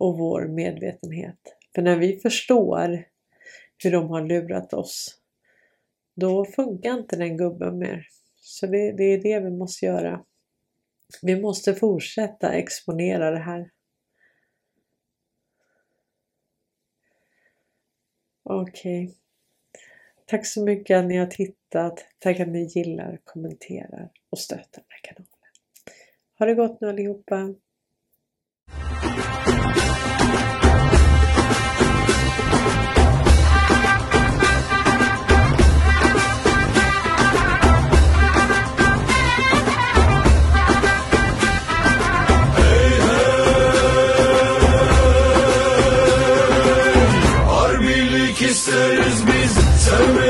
och 0.01 0.19
vår 0.19 0.47
medvetenhet. 0.47 1.39
För 1.75 1.83
när 1.83 1.97
vi 1.97 2.17
förstår 2.17 3.05
hur 3.85 3.93
de 3.93 4.09
har 4.09 4.23
lurat 4.23 4.73
oss 4.73 5.21
då 6.15 6.45
funkar 6.45 6.99
inte 6.99 7.17
den 7.17 7.37
gubben 7.37 7.79
mer. 7.79 8.07
Så 8.37 8.67
det, 8.67 8.93
det 8.93 9.05
är 9.05 9.23
det 9.23 9.41
vi 9.41 9.51
måste 9.51 9.87
göra. 9.87 10.25
Vi 11.23 11.41
måste 11.41 11.75
fortsätta 11.75 12.53
exponera 12.53 13.31
det 13.31 13.39
här. 13.39 13.71
Okej. 18.43 19.05
Okay. 19.05 19.17
Tack 20.27 20.47
så 20.47 20.65
mycket 20.65 20.99
att 20.99 21.07
ni 21.07 21.17
har 21.17 21.27
tittat. 21.27 22.07
Tack 22.19 22.41
att 22.41 22.49
ni 22.49 22.69
gillar, 22.75 23.21
kommenterar 23.25 24.11
och 24.31 24.39
stöttar 24.39 24.83
den 24.83 24.85
här 24.89 25.01
kanalen. 25.03 25.27
Ha 26.39 26.47
det 26.47 26.55
gott 26.55 26.81
nu 26.81 26.89
allihopa! 26.89 27.55
Surrender. 49.91 50.30